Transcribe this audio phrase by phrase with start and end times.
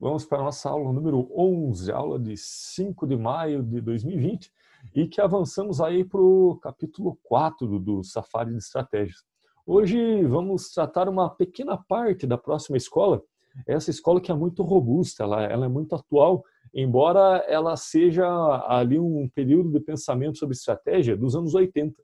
[0.00, 4.52] Vamos para a nossa aula número 11, aula de 5 de maio de 2020,
[4.94, 9.24] e que avançamos aí para o capítulo 4 do Safari de Estratégias.
[9.66, 13.20] Hoje vamos tratar uma pequena parte da próxima escola,
[13.66, 18.24] essa escola que é muito robusta, ela, ela é muito atual, embora ela seja
[18.68, 22.00] ali um período de pensamento sobre estratégia dos anos 80.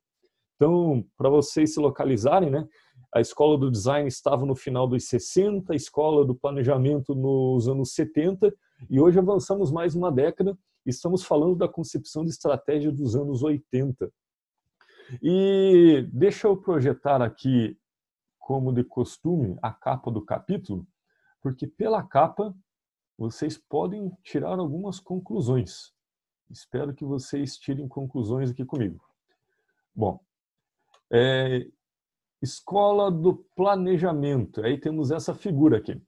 [0.56, 2.66] Então, para vocês se localizarem, né,
[3.12, 7.92] a escola do design estava no final dos 60, a escola do planejamento nos anos
[7.94, 8.54] 70,
[8.90, 13.42] e hoje avançamos mais uma década e estamos falando da concepção de estratégia dos anos
[13.42, 14.12] 80.
[15.22, 17.78] E deixa eu projetar aqui,
[18.38, 20.86] como de costume, a capa do capítulo,
[21.40, 22.54] porque pela capa
[23.16, 25.92] vocês podem tirar algumas conclusões.
[26.50, 29.02] Espero que vocês tirem conclusões aqui comigo.
[29.94, 30.20] Bom,
[31.14, 31.64] é,
[32.42, 34.60] escola do planejamento.
[34.64, 35.92] Aí temos essa figura aqui.
[35.92, 36.02] O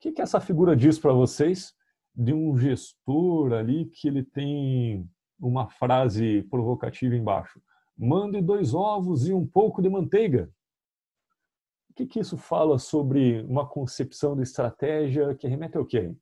[0.00, 1.74] que, que essa figura diz para vocês
[2.14, 5.08] de um gestor ali que ele tem
[5.40, 7.60] uma frase provocativa embaixo?
[7.98, 10.48] Mande dois ovos e um pouco de manteiga.
[11.90, 16.14] O que, que isso fala sobre uma concepção de estratégia que remete ao quê?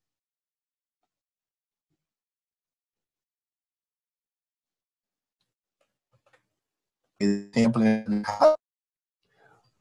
[7.20, 7.82] Exemplo.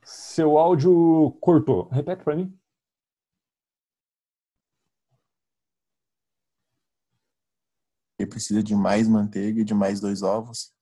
[0.03, 1.87] Seu áudio cortou.
[1.87, 2.59] Repete para mim.
[8.19, 10.73] Ele precisa de mais manteiga e de mais dois ovos.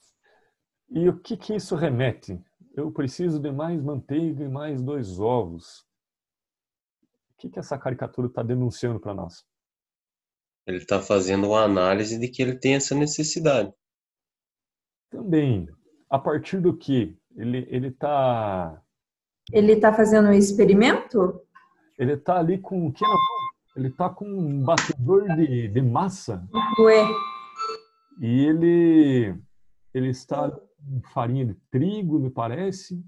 [0.89, 2.43] E o que, que isso remete?
[2.73, 5.85] Eu preciso de mais manteiga e mais dois ovos.
[7.31, 9.45] O que, que essa caricatura está denunciando para nós?
[10.65, 13.71] Ele está fazendo uma análise de que ele tem essa necessidade.
[15.09, 15.67] Também,
[16.09, 18.81] a partir do que ele está.
[19.51, 21.41] Ele está fazendo um experimento?
[21.97, 23.03] Ele está ali com o que?
[23.75, 26.47] Ele está com um batedor de, de massa.
[26.79, 27.07] Ué.
[28.19, 29.35] E ele,
[29.93, 33.03] ele está com farinha de trigo, me parece.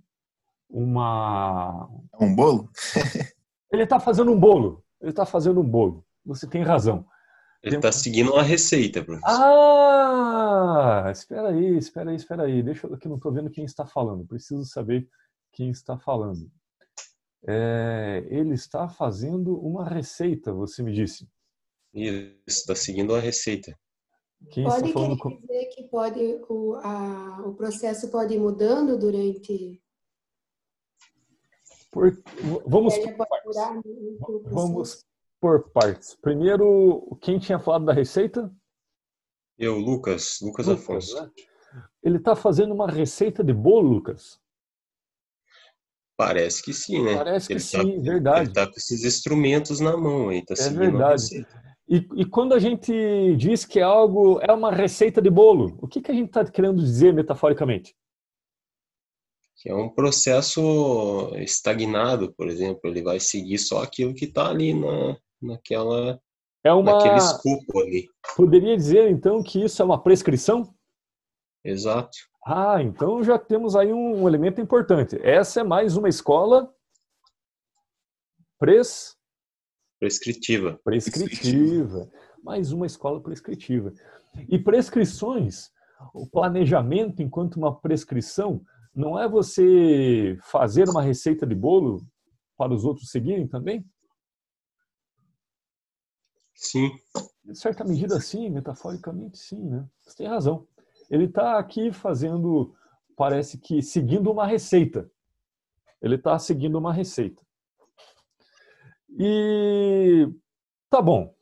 [0.69, 1.89] Uma.
[2.19, 2.69] Um bolo?
[3.73, 4.83] ele está fazendo um bolo.
[5.01, 6.05] Ele está fazendo um bolo.
[6.25, 7.05] Você tem razão.
[7.61, 9.29] Ele está seguindo uma receita, professor.
[9.29, 11.09] Ah!
[11.11, 12.63] Espera aí, espera aí, espera aí.
[12.63, 14.25] Deixa eu que não estou vendo quem está falando.
[14.25, 15.07] Preciso saber
[15.51, 16.49] quem está falando.
[17.45, 21.27] É, ele está fazendo uma receita, você me disse.
[21.93, 23.77] Isso, está seguindo uma receita.
[24.51, 25.29] Quem pode está falando com...
[25.37, 29.81] dizer que pode o, a, o processo pode ir mudando durante.
[31.91, 32.21] Por,
[32.65, 33.55] vamos por partes.
[34.45, 35.08] Vamos
[35.39, 36.15] por partes.
[36.15, 38.51] Primeiro, quem tinha falado da receita?
[39.57, 41.21] Eu, Lucas, Lucas, Lucas Afonso.
[41.21, 41.31] Né?
[42.03, 44.39] Ele está fazendo uma receita de bolo, Lucas?
[46.17, 47.15] Parece que sim, né?
[47.15, 48.39] Parece ele que tá, sim, verdade.
[48.41, 51.45] Ele está com esses instrumentos na mão aí, tá é verdade.
[51.87, 52.91] E, e, quando a gente
[53.35, 56.45] diz que é algo é uma receita de bolo, o que, que a gente está
[56.45, 57.95] querendo dizer metaforicamente?
[59.57, 62.81] Que é um processo estagnado, por exemplo.
[62.83, 66.19] Ele vai seguir só aquilo que está ali na, naquela
[66.63, 68.07] é uma naquele escopo ali.
[68.35, 70.73] Poderia dizer então que isso é uma prescrição?
[71.63, 72.17] Exato.
[72.45, 75.17] Ah, então já temos aí um, um elemento importante.
[75.21, 76.73] Essa é mais uma escola
[78.57, 79.15] pres...
[79.99, 80.79] prescritiva.
[80.83, 82.09] Prescritiva.
[82.43, 83.93] Mais uma escola prescritiva.
[84.47, 85.69] E prescrições,
[86.13, 88.61] o planejamento enquanto uma prescrição,
[88.93, 92.01] não é você fazer uma receita de bolo
[92.57, 93.85] para os outros seguirem também?
[96.59, 96.91] Sim.
[97.45, 99.87] De certa medida, sim, metaforicamente, sim, né?
[100.03, 100.67] Você tem razão.
[101.09, 102.75] Ele está aqui fazendo,
[103.15, 105.09] parece que seguindo uma receita.
[106.01, 107.41] Ele está seguindo uma receita.
[109.17, 110.27] E
[110.89, 111.33] tá bom.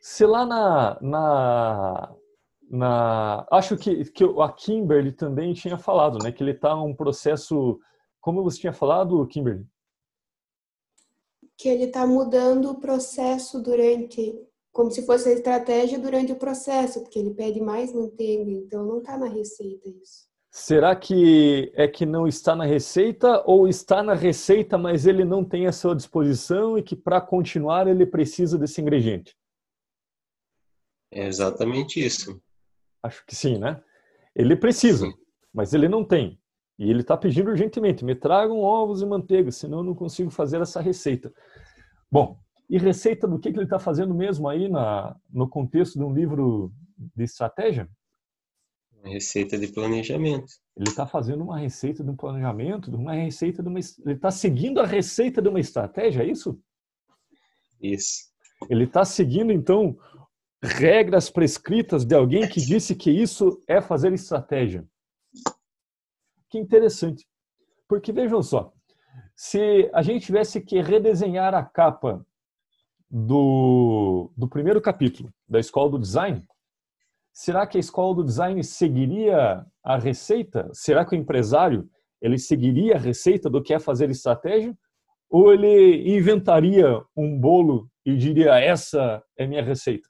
[0.00, 2.14] Se lá na, na,
[2.70, 7.78] na acho que, que a Kimberly também tinha falado, né, que ele está um processo,
[8.22, 9.66] como você tinha falado, Kimberly?
[11.60, 14.34] Que ele está mudando o processo durante
[14.72, 18.98] como se fosse a estratégia durante o processo, porque ele pede mais manteiga, então não
[18.98, 20.26] está na receita isso.
[20.50, 25.44] Será que é que não está na receita ou está na receita, mas ele não
[25.44, 29.36] tem a sua disposição e que para continuar ele precisa desse ingrediente?
[31.12, 32.40] É exatamente isso.
[33.02, 33.82] Acho que sim, né?
[34.34, 35.14] Ele precisa, sim.
[35.52, 36.39] mas ele não tem.
[36.80, 40.62] E ele está pedindo urgentemente: me tragam ovos e manteiga, senão eu não consigo fazer
[40.62, 41.30] essa receita.
[42.10, 42.40] Bom,
[42.70, 46.12] e receita do que, que ele está fazendo mesmo aí na, no contexto de um
[46.12, 46.72] livro
[47.14, 47.86] de estratégia?
[49.04, 50.52] Receita de planejamento.
[50.74, 53.78] Ele está fazendo uma receita de um planejamento, uma receita de uma.
[53.78, 56.58] Ele está seguindo a receita de uma estratégia, é isso?
[57.80, 58.30] Isso.
[58.70, 59.98] Ele está seguindo, então,
[60.62, 64.86] regras prescritas de alguém que disse que isso é fazer estratégia.
[66.50, 67.26] Que interessante.
[67.88, 68.72] Porque vejam só,
[69.36, 72.24] se a gente tivesse que redesenhar a capa
[73.08, 76.44] do, do primeiro capítulo da Escola do Design,
[77.32, 80.68] será que a Escola do Design seguiria a receita?
[80.72, 81.88] Será que o empresário
[82.20, 84.76] ele seguiria a receita do que é fazer estratégia?
[85.28, 90.08] Ou ele inventaria um bolo e diria essa é minha receita?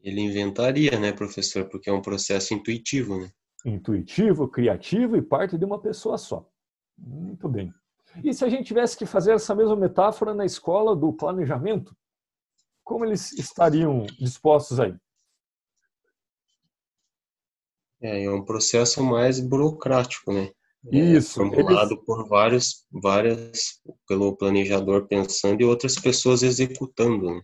[0.00, 1.68] Ele inventaria, né, professor?
[1.68, 3.28] Porque é um processo intuitivo, né?
[3.66, 6.48] Intuitivo, criativo e parte de uma pessoa só.
[6.96, 7.74] Muito bem.
[8.22, 11.94] E se a gente tivesse que fazer essa mesma metáfora na escola do planejamento,
[12.84, 14.94] como eles estariam dispostos aí?
[18.00, 20.52] É, é um processo mais burocrático, né?
[20.92, 21.34] É Isso.
[21.34, 22.04] formulado eles...
[22.04, 27.34] por vários, várias, pelo planejador pensando e outras pessoas executando.
[27.34, 27.42] Né?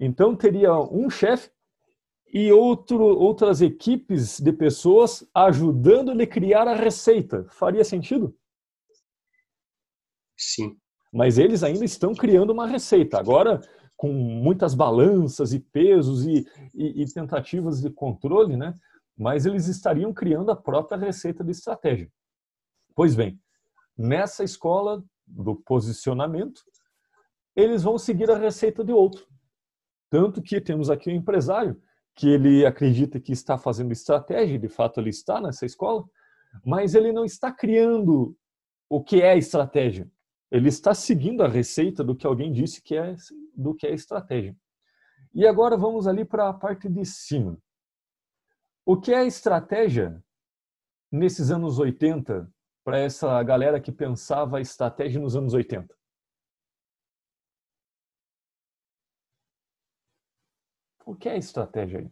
[0.00, 1.50] Então teria um chefe
[2.32, 7.46] e outro, outras equipes de pessoas ajudando ele a criar a receita.
[7.50, 8.36] Faria sentido?
[10.36, 10.76] Sim.
[11.12, 13.18] Mas eles ainda estão criando uma receita.
[13.18, 13.60] Agora,
[13.96, 18.74] com muitas balanças e pesos e, e, e tentativas de controle, né?
[19.16, 22.10] Mas eles estariam criando a própria receita de estratégia.
[22.94, 23.40] Pois bem,
[23.96, 26.62] nessa escola do posicionamento,
[27.56, 29.26] eles vão seguir a receita de outro.
[30.10, 31.80] Tanto que temos aqui o um empresário
[32.18, 36.04] que ele acredita que está fazendo estratégia, de fato ele está nessa escola,
[36.66, 38.36] mas ele não está criando
[38.90, 40.10] o que é estratégia.
[40.50, 43.14] Ele está seguindo a receita do que alguém disse que é
[43.54, 44.56] do que é estratégia.
[45.32, 47.56] E agora vamos ali para a parte de cima.
[48.84, 50.20] O que é estratégia
[51.12, 52.50] nesses anos 80
[52.82, 55.94] para essa galera que pensava estratégia nos anos 80?
[61.08, 62.10] O que é estratégia aí?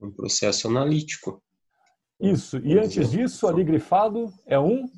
[0.00, 1.40] Um processo analítico.
[2.18, 2.58] Isso.
[2.58, 4.90] E antes disso, ali grifado é um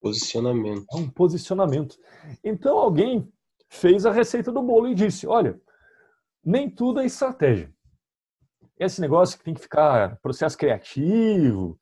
[0.00, 0.84] posicionamento.
[0.92, 1.96] É um posicionamento.
[2.42, 3.32] Então alguém
[3.68, 5.56] fez a receita do bolo e disse: olha,
[6.44, 7.72] nem tudo é estratégia.
[8.76, 11.78] Esse negócio que tem que ficar processo criativo,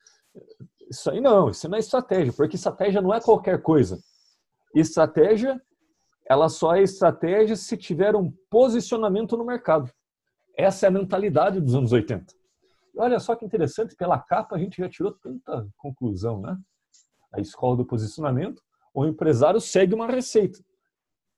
[0.90, 3.98] isso aí não, isso não é estratégia, porque estratégia não é qualquer coisa.
[4.74, 5.58] Estratégia
[6.28, 9.90] ela só é estratégia se tiver um posicionamento no mercado.
[10.56, 12.34] Essa é a mentalidade dos anos 80.
[12.98, 16.56] Olha só que interessante, pela capa a gente já tirou tanta conclusão, né?
[17.32, 18.62] A escola do posicionamento,
[18.94, 20.58] o empresário segue uma receita.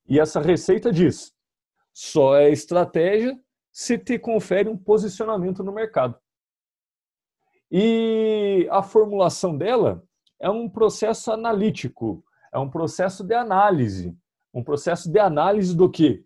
[0.09, 1.35] E essa receita diz:
[1.93, 3.39] só é estratégia
[3.73, 6.19] se te confere um posicionamento no mercado.
[7.71, 10.03] E a formulação dela
[10.41, 14.17] é um processo analítico, é um processo de análise
[14.53, 16.25] um processo de análise do que?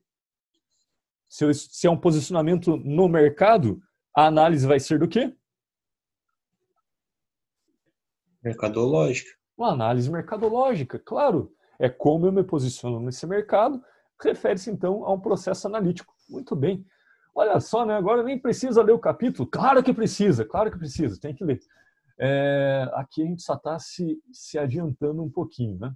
[1.29, 3.81] Se, se é um posicionamento no mercado,
[4.15, 5.35] a análise vai ser do quê?
[8.43, 9.31] Mercadológica.
[9.57, 11.55] Uma análise mercadológica, claro.
[11.79, 13.83] É como eu me posiciono nesse mercado,
[14.21, 16.15] refere-se então a um processo analítico.
[16.29, 16.85] Muito bem.
[17.35, 17.95] Olha só, né?
[17.97, 19.49] agora nem precisa ler o capítulo.
[19.49, 21.61] Claro que precisa, claro que precisa, tem que ler.
[22.19, 25.79] É, aqui a gente só está se, se adiantando um pouquinho.
[25.79, 25.93] Né?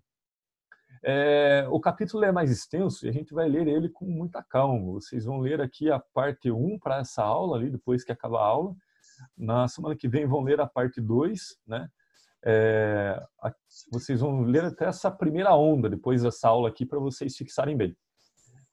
[1.02, 4.92] É, o capítulo é mais extenso e a gente vai ler ele com muita calma.
[4.92, 8.46] Vocês vão ler aqui a parte 1 para essa aula ali, depois que acabar a
[8.46, 8.74] aula.
[9.36, 11.88] Na semana que vem vão ler a parte 2, né?
[12.44, 13.20] É,
[13.90, 17.96] vocês vão ler até essa primeira onda depois dessa aula aqui para vocês fixarem bem.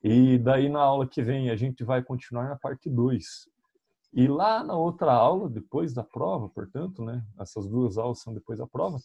[0.03, 3.25] E daí na aula que vem a gente vai continuar na parte 2.
[4.13, 7.25] E lá na outra aula, depois da prova, portanto, né?
[7.39, 9.00] Essas duas aulas são depois da prova,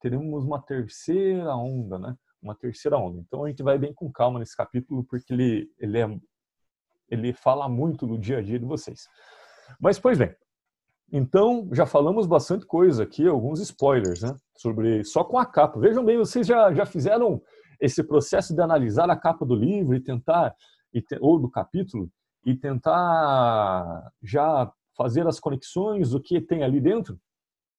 [0.00, 2.16] teremos uma terceira onda, né?
[2.42, 3.20] Uma terceira onda.
[3.20, 6.20] Então a gente vai bem com calma nesse capítulo porque ele ele é
[7.08, 9.06] ele fala muito do dia a dia de vocês.
[9.80, 10.34] Mas pois bem.
[11.10, 15.78] Então já falamos bastante coisa aqui, alguns spoilers, né, sobre só com a capa.
[15.78, 17.40] Vejam bem, vocês já já fizeram
[17.80, 20.54] esse processo de analisar a capa do livro e tentar
[21.20, 22.10] ou do capítulo
[22.44, 27.18] e tentar já fazer as conexões do que tem ali dentro?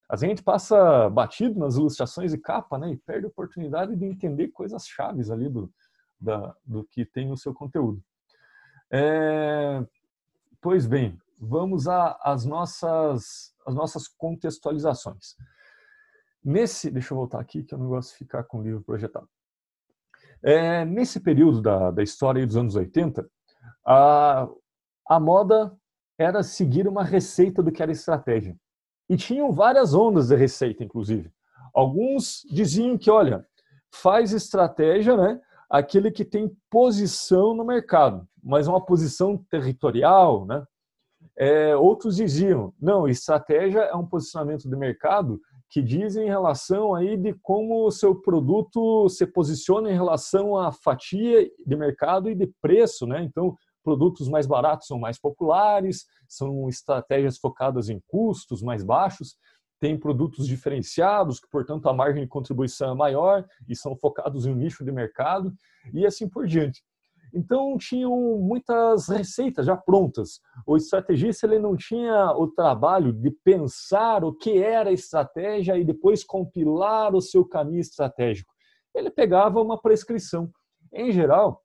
[0.10, 4.50] A gente passa batido nas ilustrações de capa, né, e perde a oportunidade de entender
[4.50, 5.72] coisas chaves ali do,
[6.20, 8.04] da, do que tem no seu conteúdo.
[8.92, 9.84] É,
[10.62, 15.36] pois bem, vamos às nossas, as nossas contextualizações.
[16.44, 19.28] Nesse, deixa eu voltar aqui que eu não gosto de ficar com o livro projetado.
[20.44, 23.26] É, nesse período da, da história dos anos 80,
[23.86, 24.48] a,
[25.08, 25.76] a moda
[26.18, 28.58] era seguir uma receita do que era estratégia.
[29.10, 31.32] E tinham várias ondas de receita, inclusive.
[31.74, 33.46] Alguns diziam que, olha,
[33.92, 35.40] faz estratégia, né?
[35.74, 40.64] aquele que tem posição no mercado, mas uma posição territorial, né?
[41.36, 45.42] É, outros diziam, não, estratégia é um posicionamento de mercado
[45.72, 50.72] que diz em relação aí de como o seu produto se posiciona em relação à
[50.72, 53.24] fatia de mercado e de preço, né?
[53.24, 59.36] Então, produtos mais baratos são mais populares, são estratégias focadas em custos mais baixos,
[59.80, 64.52] tem produtos diferenciados, que, portanto, a margem de contribuição é maior e são focados em
[64.52, 65.54] um nicho de mercado
[65.94, 66.82] e assim por diante.
[67.34, 70.40] Então tinham muitas receitas já prontas.
[70.68, 76.24] O estrategista ele não tinha o trabalho de pensar o que era estratégia e depois
[76.24, 78.54] compilar o seu caminho estratégico.
[78.94, 80.52] Ele pegava uma prescrição.
[80.94, 81.63] Em geral,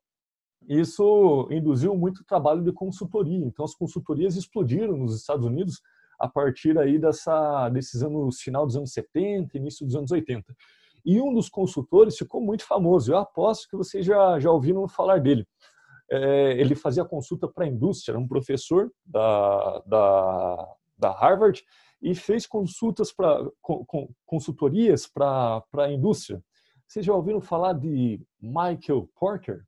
[0.69, 3.43] isso induziu muito trabalho de consultoria.
[3.43, 5.81] Então as consultorias explodiram nos Estados Unidos
[6.19, 10.55] a partir aí dessa desses anos final dos anos 70, início dos anos 80.
[11.03, 13.11] E um dos consultores ficou muito famoso.
[13.11, 15.47] Eu aposto que vocês já, já ouviram falar dele.
[16.11, 21.63] É, ele fazia consulta para a indústria, era um professor da, da, da Harvard
[22.01, 23.43] e fez consultas para
[24.25, 26.43] consultorias para a indústria.
[26.87, 29.63] Vocês já ouviram falar de Michael Porter?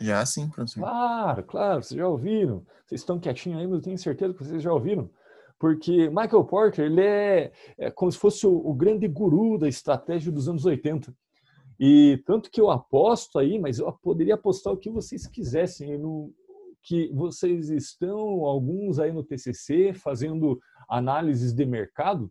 [0.00, 0.80] Já sim, professor.
[0.80, 2.64] Claro, claro, vocês já ouviram.
[2.86, 5.10] Vocês estão quietinhos aí, mas eu tenho certeza que vocês já ouviram.
[5.58, 10.30] Porque Michael Porter, ele é, é como se fosse o, o, grande guru da estratégia
[10.30, 11.12] dos anos 80.
[11.80, 16.32] E tanto que eu aposto aí, mas eu poderia apostar o que vocês quisessem, no,
[16.82, 22.30] que vocês estão, alguns aí no TCC, fazendo análises de mercado,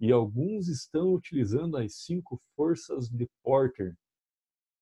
[0.00, 3.94] e alguns estão utilizando as cinco forças de Porter.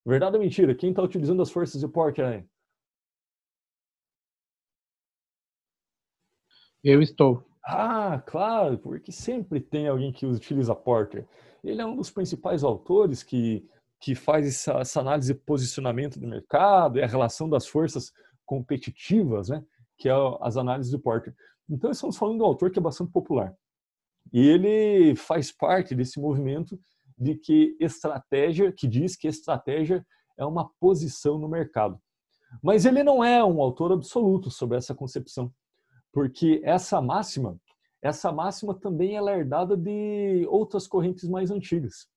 [0.06, 0.72] Verdade ou mentira?
[0.72, 2.44] Quem está utilizando as forças de Porter aí?
[6.84, 7.44] Eu estou.
[7.64, 11.26] Ah, claro, porque sempre tem alguém que utiliza Porter.
[11.64, 13.68] Ele é um dos principais autores que,
[14.00, 18.12] que faz essa, essa análise de posicionamento do mercado e a relação das forças
[18.44, 19.64] competitivas, né?
[19.98, 21.34] que é as análises de Porter.
[21.68, 23.52] Então, estamos falando de um autor que é bastante popular.
[24.32, 26.78] E ele faz parte desse movimento
[27.18, 30.04] de que estratégia, que diz que estratégia
[30.38, 31.98] é uma posição no mercado.
[32.62, 35.52] Mas ele não é um autor absoluto sobre essa concepção
[36.16, 37.60] porque essa máxima,
[38.00, 42.08] essa máxima também é herdada de outras correntes mais antigas.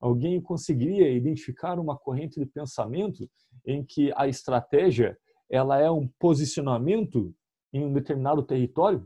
[0.00, 3.28] Alguém conseguiria identificar uma corrente de pensamento
[3.66, 5.18] em que a estratégia
[5.50, 7.34] ela é um posicionamento
[7.72, 9.04] em um determinado território?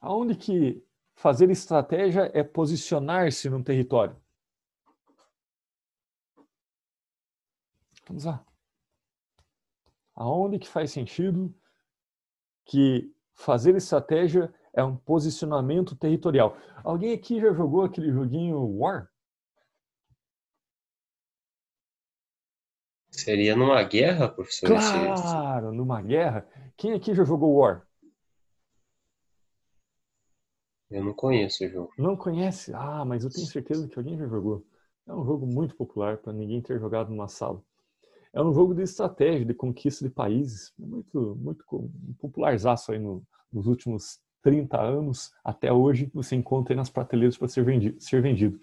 [0.00, 0.84] Aonde que
[1.18, 4.16] fazer estratégia é posicionar-se num território?
[8.06, 8.44] Vamos lá
[10.18, 11.54] aonde que faz sentido
[12.66, 16.56] que fazer estratégia é um posicionamento territorial.
[16.82, 19.08] Alguém aqui já jogou aquele joguinho War?
[23.10, 24.66] Seria numa guerra, professor?
[24.66, 26.46] Claro, numa guerra.
[26.76, 27.87] Quem aqui já jogou War?
[30.90, 31.90] Eu não conheço o jogo.
[31.98, 32.72] Não conhece?
[32.74, 34.64] Ah, mas eu tenho certeza que alguém já jogou.
[35.06, 37.62] É um jogo muito popular para ninguém ter jogado numa sala
[38.32, 41.64] é um jogo de estratégia, de conquista de países, é muito, muito
[42.20, 47.48] popularzaço aí no, nos últimos 30 anos até hoje, você encontra aí nas prateleiras para
[47.48, 48.58] ser vendido, ser vendido.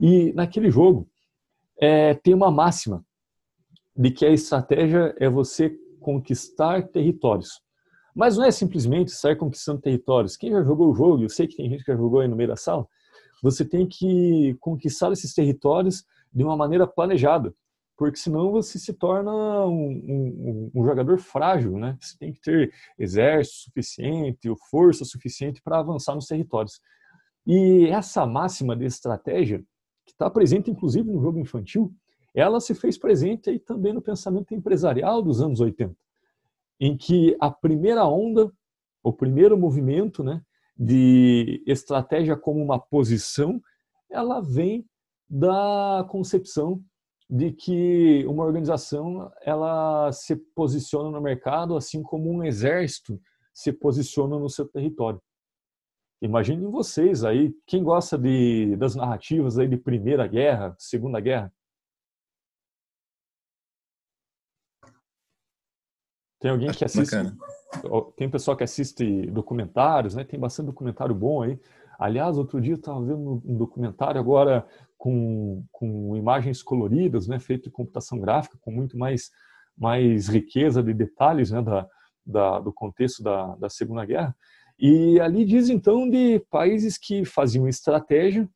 [0.00, 1.08] E naquele jogo
[1.80, 3.04] é, tem uma máxima
[3.96, 5.70] de que a estratégia é você
[6.00, 7.62] conquistar territórios.
[8.16, 10.36] Mas não é simplesmente sair conquistando territórios.
[10.36, 12.34] Quem já jogou o jogo, eu sei que tem gente que já jogou aí no
[12.34, 12.86] meio da sala,
[13.42, 17.54] você tem que conquistar esses territórios de uma maneira planejada
[17.96, 19.32] porque senão você se torna
[19.64, 21.96] um, um, um, jogador frágil, né?
[21.98, 26.80] Você tem que ter exército suficiente, ou força suficiente para avançar nos territórios.
[27.46, 29.64] E essa máxima de estratégia,
[30.04, 31.92] que está presente inclusive no jogo infantil,
[32.34, 35.96] ela se fez presente aí também no pensamento empresarial dos anos 80,
[36.80, 38.50] em que a primeira onda,
[39.02, 40.42] o primeiro movimento, né,
[40.76, 43.60] de estratégia como uma posição,
[44.10, 44.86] ela vem
[45.28, 46.82] da concepção
[47.28, 53.20] de que uma organização ela se posiciona no mercado assim como um exército
[53.52, 55.20] se posiciona no seu território.
[56.20, 61.52] Imaginem vocês aí, quem gosta de, das narrativas aí de Primeira Guerra, Segunda Guerra?
[66.38, 67.14] Tem alguém que assiste?
[67.14, 67.36] Bacana.
[68.16, 70.24] Tem pessoal que assiste documentários, né?
[70.24, 71.58] Tem bastante documentário bom aí.
[71.98, 74.66] Aliás, outro dia eu estava vendo um documentário agora
[74.98, 79.30] com, com imagens coloridas, né, feito em computação gráfica, com muito mais,
[79.76, 81.88] mais riqueza de detalhes né, da,
[82.24, 84.36] da, do contexto da, da Segunda Guerra.
[84.78, 88.48] E ali diz então de países que faziam estratégia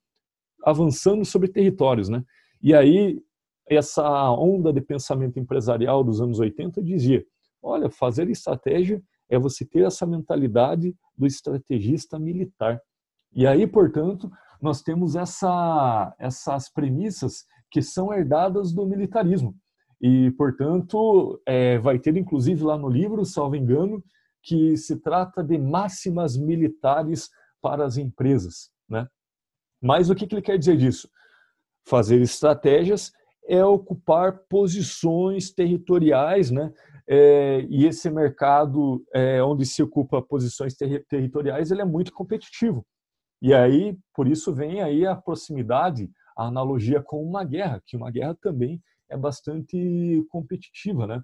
[0.63, 2.23] avançando sobre territórios, né?
[2.63, 3.23] E aí
[3.67, 7.25] essa onda de pensamento empresarial dos anos 80 dizia:
[7.63, 12.81] olha, fazer estratégia é você ter essa mentalidade do estrategista militar.
[13.33, 19.55] E aí, portanto, nós temos essa, essas premissas que são herdadas do militarismo.
[20.01, 24.03] E, portanto, é, vai ter inclusive lá no livro, salvo engano,
[24.43, 27.29] que se trata de máximas militares
[27.61, 28.71] para as empresas.
[28.89, 29.07] Né?
[29.81, 31.09] Mas o que, que ele quer dizer disso?
[31.87, 33.13] Fazer estratégias
[33.51, 36.73] é ocupar posições territoriais, né?
[37.09, 42.87] É, e esse mercado é, onde se ocupa posições ter territoriais ele é muito competitivo.
[43.43, 48.09] E aí, por isso vem aí a proximidade, a analogia com uma guerra, que uma
[48.09, 51.21] guerra também é bastante competitiva, né?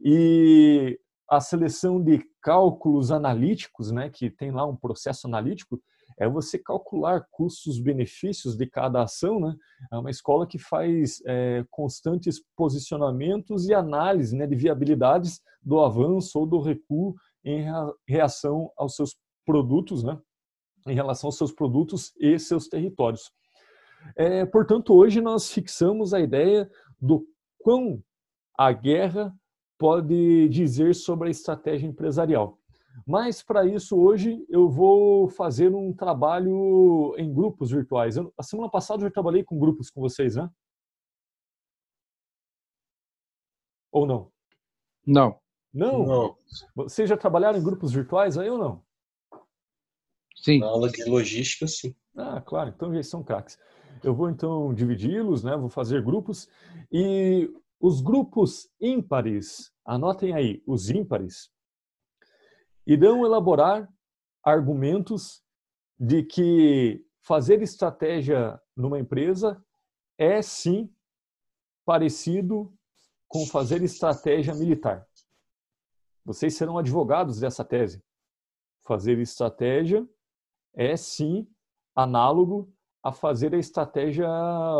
[0.00, 0.96] E
[1.28, 5.82] a seleção de cálculos analíticos, né, que tem lá um processo analítico,
[6.18, 9.38] é você calcular custos-benefícios de cada ação.
[9.38, 9.54] Né?
[9.92, 16.38] É uma escola que faz é, constantes posicionamentos e análise né, de viabilidades do avanço
[16.38, 17.64] ou do recuo em
[18.08, 20.18] reação aos seus produtos, né?
[20.86, 23.30] em relação aos seus produtos e seus territórios.
[24.16, 26.70] É, portanto, hoje nós fixamos a ideia
[27.00, 27.26] do
[27.58, 28.02] quão
[28.56, 29.34] a guerra
[29.78, 32.58] pode dizer sobre a estratégia empresarial.
[33.04, 38.16] Mas para isso hoje eu vou fazer um trabalho em grupos virtuais.
[38.16, 40.48] Eu, a semana passada eu já trabalhei com grupos com vocês, né?
[43.90, 44.30] Ou não?
[45.06, 45.40] Não.
[45.72, 46.06] Não?
[46.06, 46.36] Não.
[46.74, 48.82] Vocês já trabalharam em grupos virtuais aí ou não?
[50.36, 50.60] Sim.
[50.60, 51.94] Na aula de logística, sim.
[52.16, 52.70] Ah, claro.
[52.74, 53.58] Então já são craques.
[54.02, 55.56] Eu vou então dividi-los, né?
[55.56, 56.48] Vou fazer grupos
[56.92, 57.50] e
[57.80, 61.50] os grupos ímpares, anotem aí, os ímpares,
[62.86, 63.88] irão elaborar
[64.42, 65.42] argumentos
[65.98, 69.60] de que fazer estratégia numa empresa
[70.16, 70.92] é sim
[71.84, 72.72] parecido
[73.28, 75.06] com fazer estratégia militar.
[76.24, 78.02] Vocês serão advogados dessa tese.
[78.84, 80.06] Fazer estratégia
[80.74, 81.48] é sim
[81.94, 82.72] análogo
[83.02, 84.28] a fazer a estratégia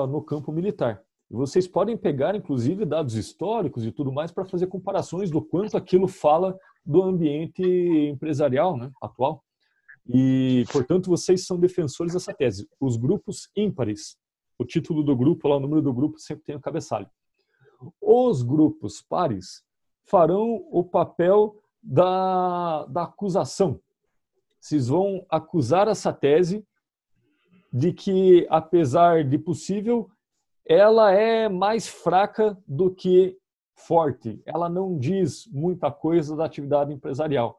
[0.09, 1.03] no campo militar.
[1.29, 6.07] Vocês podem pegar, inclusive, dados históricos e tudo mais para fazer comparações do quanto aquilo
[6.07, 9.43] fala do ambiente empresarial né, atual.
[10.09, 12.69] E, portanto, vocês são defensores dessa tese.
[12.81, 14.17] Os grupos ímpares,
[14.57, 17.11] o título do grupo, lá, o número do grupo sempre tem o cabeçalho.
[18.01, 19.65] Os grupos pares
[20.05, 23.81] farão o papel da, da acusação.
[24.61, 26.65] Vocês vão acusar essa tese
[27.73, 30.09] de que, apesar de possível,
[30.65, 33.37] ela é mais fraca do que
[33.77, 34.43] forte.
[34.45, 37.59] Ela não diz muita coisa da atividade empresarial,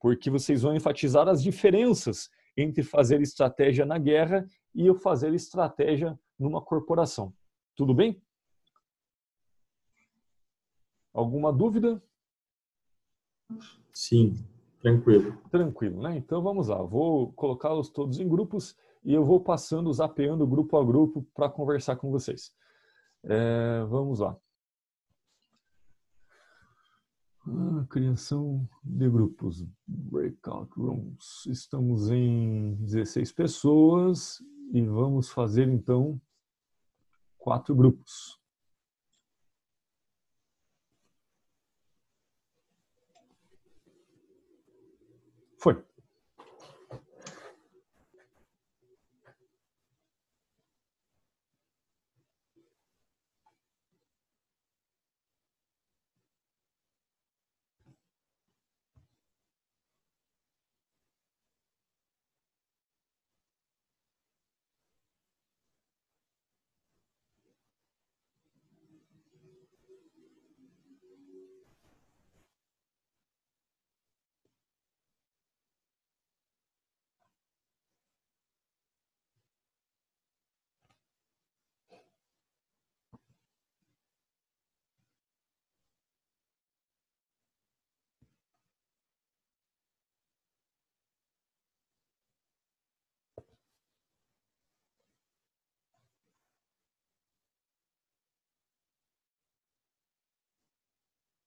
[0.00, 6.18] porque vocês vão enfatizar as diferenças entre fazer estratégia na guerra e o fazer estratégia
[6.38, 7.32] numa corporação.
[7.76, 8.20] Tudo bem?
[11.12, 12.02] Alguma dúvida?
[13.92, 14.44] Sim,
[14.80, 15.36] tranquilo.
[15.50, 16.16] Tranquilo, né?
[16.16, 16.82] Então vamos lá.
[16.82, 21.96] Vou colocá-los todos em grupos e eu vou passando, zapeando grupo a grupo para conversar
[21.96, 22.52] com vocês.
[23.24, 24.36] É, vamos lá.
[27.50, 31.46] Ah, criação de grupos, breakout rooms.
[31.46, 36.20] Estamos em 16 pessoas e vamos fazer então
[37.38, 38.38] quatro grupos.
[45.58, 45.82] Foi.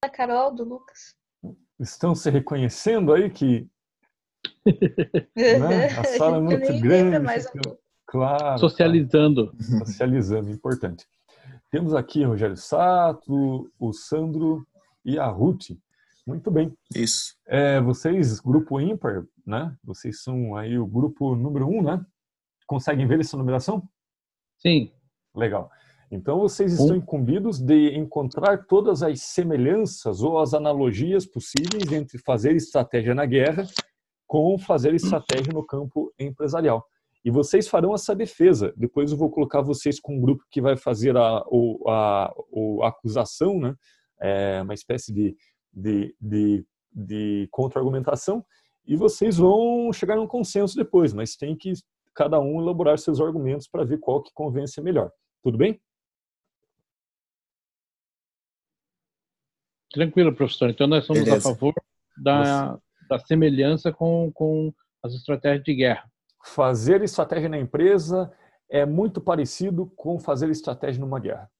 [0.03, 1.15] Da Carol, do Lucas.
[1.79, 3.69] Estão se reconhecendo aí que
[4.65, 5.85] né?
[5.95, 7.19] a sala é muito grande.
[7.19, 8.57] Mais um claro.
[8.57, 9.51] Socializando.
[9.51, 9.85] Claro.
[9.85, 11.05] Socializando, importante.
[11.69, 14.65] Temos aqui o Rogério Sato, o Sandro
[15.05, 15.69] e a Ruth.
[16.25, 16.75] Muito bem.
[16.95, 17.35] Isso.
[17.45, 19.75] É, vocês, grupo ímpar, né?
[19.83, 22.03] Vocês são aí o grupo número um, né?
[22.65, 23.87] Conseguem ver essa numeração?
[24.57, 24.91] Sim.
[25.35, 25.69] Legal.
[26.11, 32.53] Então vocês estão incumbidos de encontrar todas as semelhanças ou as analogias possíveis entre fazer
[32.53, 33.65] estratégia na guerra
[34.27, 36.85] com fazer estratégia no campo empresarial.
[37.23, 38.73] E vocês farão essa defesa.
[38.75, 42.33] Depois eu vou colocar vocês com um grupo que vai fazer a, o, a,
[42.83, 43.75] a acusação, né?
[44.19, 45.35] É uma espécie de,
[45.71, 48.43] de, de, de contra-argumentação.
[48.85, 51.73] E vocês vão chegar num consenso depois, mas tem que
[52.13, 55.11] cada um elaborar seus argumentos para ver qual que convence melhor.
[55.43, 55.79] Tudo bem?
[59.91, 60.69] Tranquilo, professor.
[60.69, 61.49] Então nós somos Beleza.
[61.49, 61.73] a favor
[62.17, 64.73] da, da semelhança com, com
[65.03, 66.09] as estratégias de guerra.
[66.43, 68.31] Fazer estratégia na empresa
[68.69, 71.51] é muito parecido com fazer estratégia numa guerra,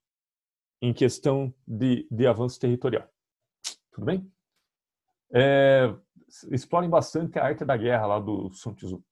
[0.82, 3.08] em questão de, de avanço territorial.
[3.92, 4.32] Tudo bem?
[5.34, 5.94] É,
[6.50, 9.04] explorem bastante a arte da guerra lá do Sun Tzu.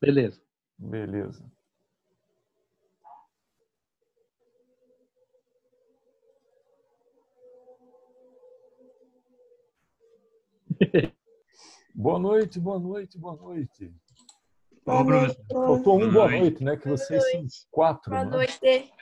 [0.00, 0.42] Beleza.
[0.76, 1.48] Beleza.
[11.94, 13.94] Boa noite, boa noite, boa noite.
[14.84, 15.38] Boa noite.
[15.52, 16.40] Faltou um boa noite.
[16.40, 16.76] noite, né?
[16.76, 18.30] Que Boa vocês são quatro, Boa né?
[18.30, 18.92] noite.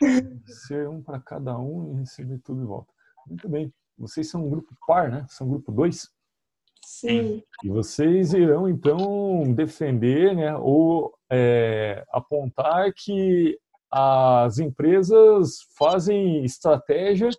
[0.46, 2.92] Ser um para cada um e receber tudo de volta.
[3.26, 3.72] Muito bem.
[3.96, 5.24] Vocês são um grupo par, né?
[5.28, 6.08] São um grupo dois.
[6.84, 7.42] Sim.
[7.62, 13.58] E vocês irão, então, defender né, ou é, apontar que
[13.90, 17.30] as empresas fazem estratégia,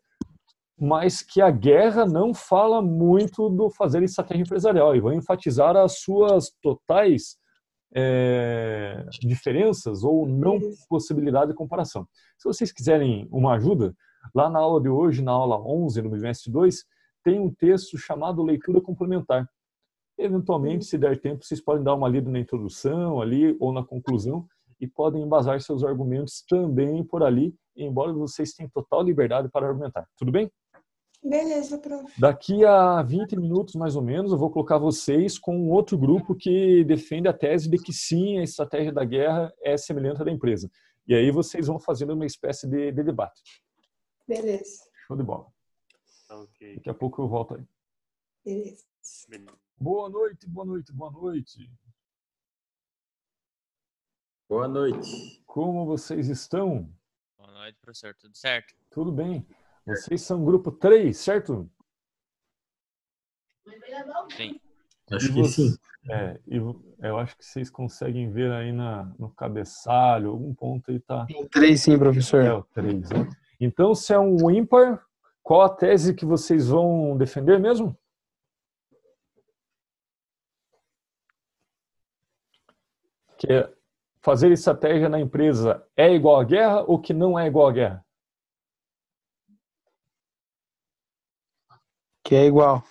[0.81, 4.95] mas que a guerra não fala muito do fazer estratégia empresarial.
[4.95, 7.37] E vão enfatizar as suas totais
[7.93, 12.07] é, diferenças ou não possibilidade de comparação.
[12.35, 13.93] Se vocês quiserem uma ajuda,
[14.33, 16.83] lá na aula de hoje, na aula 11, no bimestre 2,
[17.23, 19.47] tem um texto chamado Leitura Complementar.
[20.17, 24.47] Eventualmente, se der tempo, vocês podem dar uma lida na introdução ali ou na conclusão
[24.79, 30.07] e podem embasar seus argumentos também por ali, embora vocês tenham total liberdade para argumentar.
[30.17, 30.51] Tudo bem?
[31.23, 32.19] Beleza, prof.
[32.19, 36.34] Daqui a 20 minutos, mais ou menos, eu vou colocar vocês com um outro grupo
[36.34, 40.31] que defende a tese de que sim, a estratégia da guerra é semelhante à da
[40.31, 40.69] empresa.
[41.07, 43.41] E aí vocês vão fazendo uma espécie de, de debate.
[44.27, 44.84] Beleza.
[45.05, 45.45] Show de bola.
[46.29, 46.75] Ok.
[46.75, 47.67] Daqui a pouco eu volto aí.
[48.43, 48.84] Beleza.
[49.79, 51.71] Boa noite, boa noite, boa noite.
[54.49, 55.43] Boa noite.
[55.45, 56.91] Como vocês estão?
[57.38, 58.15] Boa noite, professor.
[58.15, 58.73] Tudo certo?
[58.89, 59.45] Tudo bem?
[59.95, 61.69] Vocês são grupo 3, certo?
[64.36, 64.60] Sim.
[65.12, 65.75] Acho que sim.
[66.10, 70.99] É, e eu acho que vocês conseguem ver aí na, no cabeçalho, algum ponto aí
[70.99, 71.27] tá.
[71.51, 72.43] Três sim, É professor.
[72.51, 73.30] o 3, né?
[73.60, 75.06] Então, se é um ímpar,
[75.43, 77.95] qual a tese que vocês vão defender mesmo?
[83.38, 83.73] Que é
[84.21, 88.06] fazer estratégia na empresa é igual à guerra ou que não é igual à guerra?
[92.31, 92.81] Que é igual.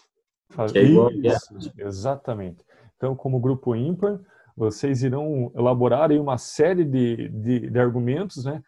[0.70, 1.10] Que é igual.
[1.12, 2.62] Isso, exatamente.
[2.94, 4.20] Então, como grupo ímpar,
[4.54, 8.62] vocês irão elaborar aí uma série de, de, de argumentos, né,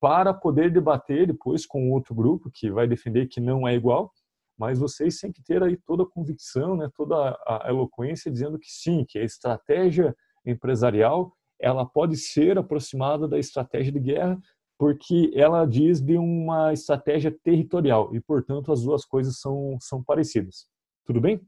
[0.00, 4.10] para poder debater depois com outro grupo que vai defender que não é igual,
[4.58, 8.58] mas vocês têm que ter aí toda a convicção, né, toda a a eloquência dizendo
[8.58, 14.38] que sim, que a estratégia empresarial ela pode ser aproximada da estratégia de guerra,
[14.78, 20.66] porque ela diz de uma estratégia territorial e, portanto, as duas coisas são, são parecidas.
[21.04, 21.40] Tudo bem?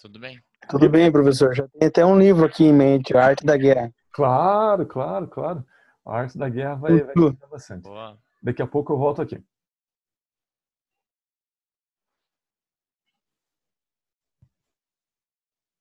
[0.00, 0.40] Tudo bem?
[0.68, 1.54] Tudo bem, professor.
[1.54, 3.92] Já tem até um livro aqui em mente, A Arte da Guerra.
[4.12, 5.64] Claro, claro, claro.
[6.06, 7.82] A arte da guerra vai, vai ajudar bastante.
[7.82, 8.18] Boa.
[8.42, 9.42] Daqui a pouco eu volto aqui.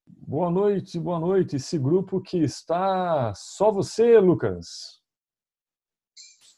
[0.07, 1.57] Boa noite, boa noite.
[1.57, 5.02] Esse grupo que está só você, Lucas.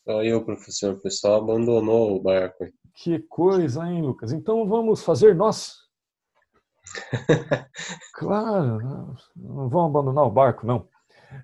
[0.05, 0.93] Só eu, professor.
[0.93, 2.65] O pessoal abandonou o barco.
[2.93, 4.31] Que coisa, hein, Lucas?
[4.31, 5.73] Então vamos fazer nós.
[8.13, 8.79] Claro,
[9.35, 10.87] não, vamos abandonar o barco, não.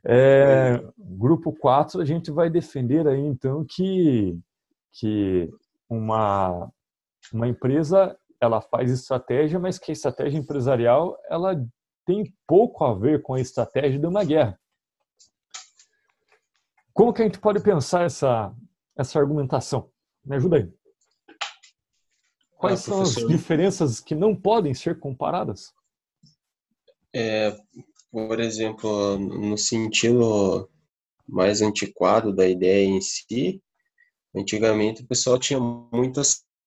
[0.05, 4.39] É, grupo 4, a gente vai defender aí, então, que,
[4.93, 5.49] que
[5.89, 6.71] uma,
[7.33, 11.61] uma empresa, ela faz estratégia, mas que a estratégia empresarial, ela
[12.05, 14.57] tem pouco a ver com a estratégia de uma guerra.
[16.93, 18.53] Como que a gente pode pensar essa,
[18.97, 19.89] essa argumentação?
[20.25, 20.69] Me ajuda aí.
[22.57, 25.73] Quais Ah, são as diferenças que não podem ser comparadas?
[27.13, 27.57] É,
[28.11, 30.69] por exemplo, no sentido
[31.27, 33.61] mais antiquado da ideia em si,
[34.35, 36.21] Antigamente o pessoal tinha muita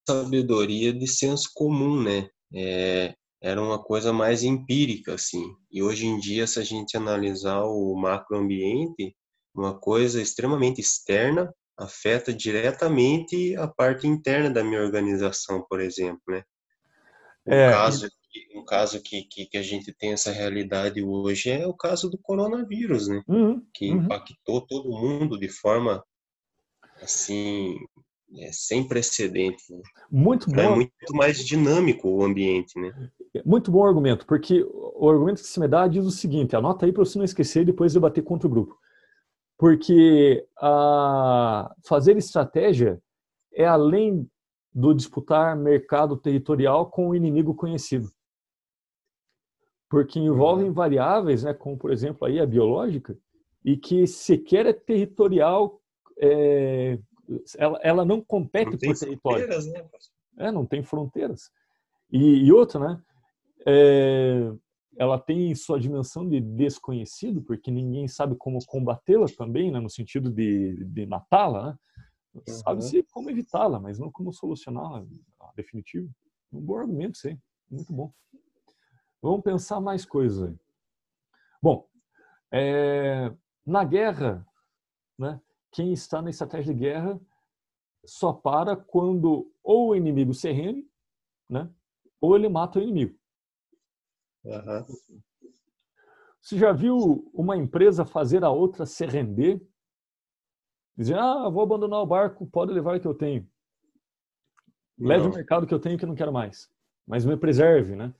[0.06, 2.28] sabedoria de senso comum, né?
[2.54, 5.42] É, era uma coisa mais empírica, assim.
[5.70, 9.16] E hoje em dia, se a gente analisar o macroambiente,
[9.54, 16.44] uma coisa extremamente externa afeta diretamente a parte interna da minha organização, por exemplo, né?
[17.46, 21.50] Um É, caso, que- um caso que, que, que a gente tem essa realidade hoje
[21.50, 23.22] é o caso do coronavírus, né?
[23.26, 24.00] Uhum, Que uhum.
[24.04, 26.04] impactou todo mundo de forma,
[27.02, 27.76] assim,
[28.38, 29.82] é, sem precedente, né?
[30.10, 32.94] Muito É bom, muito mais dinâmico o ambiente, né?
[33.44, 36.92] muito bom argumento, porque o argumento que se me dá diz o seguinte, anota aí
[36.92, 38.78] para você não esquecer e depois debater contra o grupo.
[39.56, 43.00] Porque a fazer estratégia
[43.52, 44.28] é além
[44.72, 48.08] do disputar mercado territorial com o inimigo conhecido.
[49.88, 53.16] Porque envolvem variáveis, né, como por exemplo aí a biológica,
[53.64, 55.80] e que sequer é territorial,
[56.18, 56.98] é,
[57.56, 59.46] ela, ela não compete Não por território.
[59.46, 59.88] fronteiras, né?
[60.38, 61.50] É, não tem fronteiras.
[62.10, 63.02] E, e outra, né?
[63.66, 64.52] é,
[64.96, 69.80] ela tem sua dimensão de desconhecido, porque ninguém sabe como combatê-la também, né?
[69.80, 71.72] no sentido de, de matá-la.
[72.32, 72.42] Né?
[72.46, 75.04] Sabe-se como evitá-la, mas não como solucioná-la,
[75.56, 76.10] definitivo.
[76.52, 77.38] Um bom argumento, sim.
[77.70, 78.12] Muito bom.
[79.22, 80.56] Vamos pensar mais coisas aí.
[81.62, 81.88] Bom,
[82.52, 83.32] é,
[83.66, 84.46] na guerra,
[85.18, 85.40] né,
[85.72, 87.20] quem está na estratégia de guerra
[88.04, 90.86] só para quando ou o inimigo se rende,
[91.48, 91.70] né,
[92.20, 93.18] ou ele mata o inimigo.
[94.46, 94.86] Aham.
[96.40, 99.66] Você já viu uma empresa fazer a outra se render?
[100.96, 103.48] Dizer, ah, vou abandonar o barco, pode levar o que eu tenho.
[104.98, 105.30] Leve Não.
[105.30, 106.70] o mercado que eu tenho que eu não quero mais.
[107.06, 108.14] Mas me preserve, né?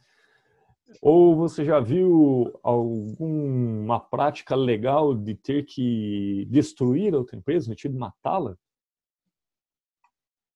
[1.01, 7.75] Ou você já viu alguma prática legal de ter que destruir a outra empresa, no
[7.75, 8.57] sentido de matá-la?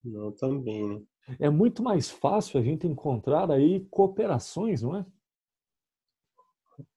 [0.02, 1.02] Não, também, né?
[1.38, 5.04] É muito mais fácil a gente encontrar aí cooperações, não é?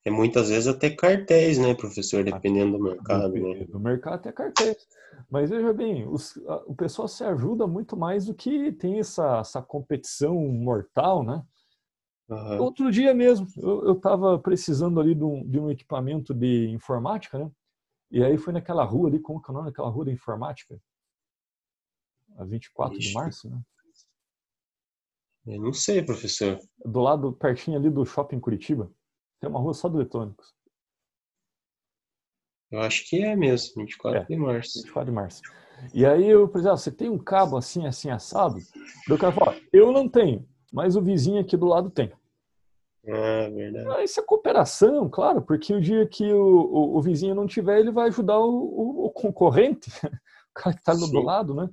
[0.04, 3.66] É muitas vezes até cartéis, né, professor, dependendo do mercado, do, né?
[3.66, 4.88] do mercado até cartéis.
[5.30, 9.40] Mas veja bem, os- a- o pessoal se ajuda muito mais do que tem essa,
[9.40, 11.44] essa competição mortal, né?
[12.30, 12.62] Aham.
[12.62, 17.52] Outro dia mesmo, eu estava precisando ali de um, de um equipamento de informática, né?
[18.10, 20.80] E aí fui naquela rua ali, como que é o nome daquela rua da informática?
[22.38, 23.14] A 24 de Ixi.
[23.14, 23.62] março, né?
[25.46, 26.60] Eu não sei, professor.
[26.86, 28.92] Do lado, pertinho ali do shopping Curitiba.
[29.42, 30.54] Tem uma rua só de eletrônicos.
[32.72, 34.24] Eu acho que é mesmo, 24 É.
[34.26, 34.80] de março.
[34.84, 35.42] 24 de março.
[35.94, 38.56] E aí eu falei, ah, você tem um cabo assim, assim, assado?
[39.08, 42.14] Daí o cara falou, "Ó, eu não tenho, mas o vizinho aqui do lado tem.
[43.08, 44.04] Ah, verdade.
[44.04, 47.92] Isso é cooperação, claro, porque o dia que o, o, o vizinho não tiver, ele
[47.92, 49.90] vai ajudar o, o- concorrente,
[50.52, 51.68] o cara que está do lado, né?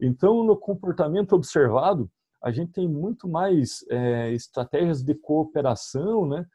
[0.00, 2.10] Então, no comportamento observado,
[2.42, 6.46] a gente tem muito mais é, estratégias de cooperação, né?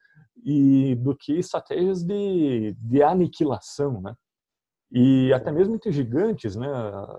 [0.43, 4.15] E do que estratégias de, de aniquilação, né?
[4.91, 6.67] E até mesmo entre gigantes, né?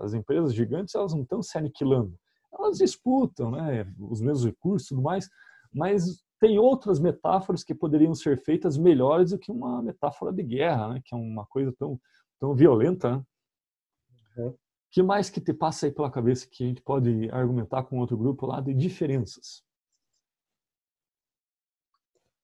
[0.01, 2.17] As empresas gigantes, elas não estão se aniquilando.
[2.53, 3.91] Elas disputam, né?
[3.99, 5.29] Os mesmos recursos e tudo mais,
[5.73, 10.89] mas tem outras metáforas que poderiam ser feitas melhores do que uma metáfora de guerra,
[10.89, 11.01] né?
[11.03, 11.99] Que é uma coisa tão,
[12.39, 13.23] tão violenta, né?
[14.37, 14.55] Uhum.
[14.91, 18.17] que mais que te passa aí pela cabeça que a gente pode argumentar com outro
[18.17, 19.63] grupo lá de diferenças?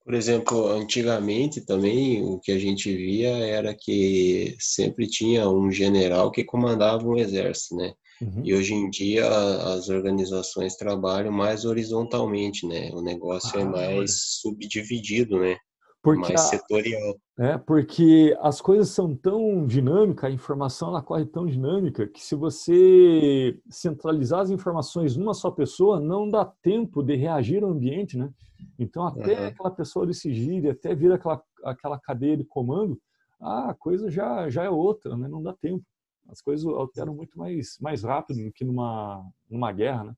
[0.06, 6.30] Por exemplo, antigamente também o que a gente via era que sempre tinha um general
[6.30, 7.94] que comandava um exército, né?
[8.22, 8.42] Uhum.
[8.44, 12.90] E hoje em dia as organizações trabalham mais horizontalmente, né?
[12.94, 15.58] O negócio é Ah, mais subdividido, né?
[16.04, 17.16] Porque mais a- setorial.
[17.40, 22.36] É, porque as coisas são tão dinâmicas, a informação ela corre tão dinâmica que se
[22.36, 28.30] você centralizar as informações numa só pessoa, não dá tempo de reagir ao ambiente, né?
[28.78, 29.48] Então, até Aham.
[29.48, 33.02] aquela pessoa decidir, até vir aquela, aquela cadeia de comando,
[33.42, 35.28] a coisa já, já é outra, né?
[35.28, 35.84] Não dá tempo.
[36.30, 40.14] As coisas alteram muito mais, mais rápido do que numa, numa guerra, né?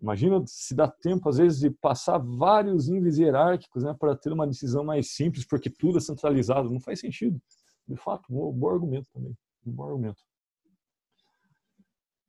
[0.00, 4.46] Imagina se dá tempo, às vezes, de passar vários níveis hierárquicos né, para ter uma
[4.46, 6.70] decisão mais simples, porque tudo é centralizado.
[6.70, 7.40] Não faz sentido.
[7.86, 9.36] De fato, um bom argumento também.
[9.66, 10.22] Um bom argumento.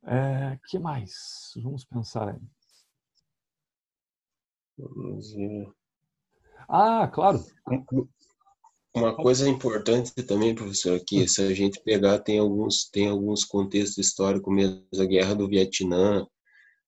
[0.03, 1.53] É, que mais?
[1.63, 2.41] Vamos pensar aí.
[4.77, 5.71] Vamos ver.
[6.67, 7.39] Ah, claro.
[8.93, 13.97] Uma coisa importante também, professor, que se a gente pegar, tem alguns, tem alguns contextos
[13.97, 16.27] históricos mesmo, a Guerra do Vietnã,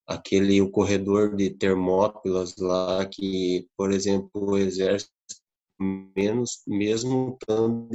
[0.07, 5.11] aquele, o corredor de Termópilas lá, que, por exemplo, o exército,
[5.79, 7.89] menos, mesmo estando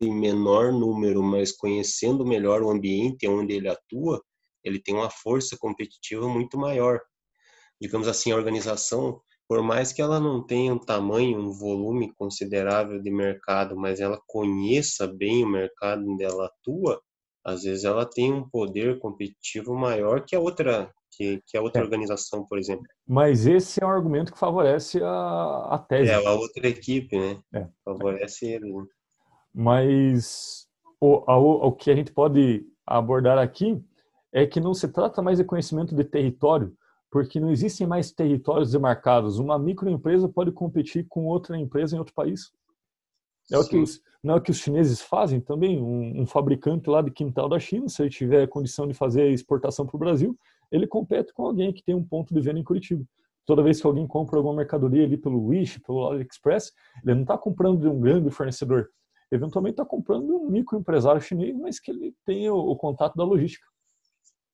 [0.00, 4.22] em menor número, mas conhecendo melhor o ambiente onde ele atua,
[4.62, 7.00] ele tem uma força competitiva muito maior.
[7.80, 13.00] Digamos assim, a organização, por mais que ela não tenha um tamanho, um volume considerável
[13.00, 17.00] de mercado, mas ela conheça bem o mercado onde ela atua,
[17.44, 21.80] às vezes ela tem um poder competitivo maior que a outra que, que a outra
[21.80, 21.84] É.
[21.84, 22.84] organização, por exemplo.
[23.06, 26.10] Mas esse é um argumento que favorece a, a tese.
[26.10, 27.38] É, a outra equipe, né?
[27.54, 27.68] É.
[27.84, 28.72] Favorece ele.
[28.72, 28.84] né?
[29.54, 30.66] Mas
[31.00, 33.80] o, a- o, o que a gente pode abordar aqui
[34.32, 36.76] é que não se trata mais de conhecimento de território,
[37.10, 39.38] porque não existem mais territórios demarcados.
[39.38, 42.50] Uma microempresa pode competir com outra empresa em outro país.
[43.52, 45.80] É o que os, não é o que os chineses fazem também?
[45.80, 49.86] Um, um fabricante lá de quintal da China, se ele tiver condição de fazer exportação
[49.86, 50.36] para o Brasil,
[50.72, 53.04] ele compete com alguém que tem um ponto de venda em Curitiba.
[53.46, 56.72] Toda vez que alguém compra alguma mercadoria ali pelo Wish, pelo AliExpress,
[57.04, 58.88] ele não está comprando de um grande fornecedor.
[59.30, 63.24] Eventualmente está comprando de um microempresário chinês, mas que ele tem o, o contato da
[63.24, 63.66] logística.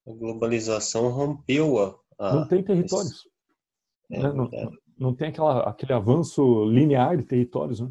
[0.06, 1.78] A globalização rompeu
[2.18, 2.34] a.
[2.34, 3.28] não tem territórios.
[4.10, 4.32] É né?
[4.32, 4.78] Não, verdade.
[4.98, 7.80] não tem aquela, aquele avanço linear de territórios.
[7.80, 7.90] Né?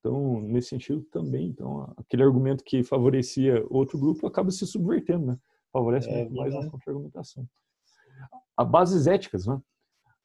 [0.00, 5.38] Então, nesse sentido também, então, aquele argumento que favorecia outro grupo acaba se subvertendo, né?
[5.70, 6.70] Favorece É muito mais a verdade.
[6.70, 7.46] contra-argumentação.
[8.56, 9.60] A bases éticas, né?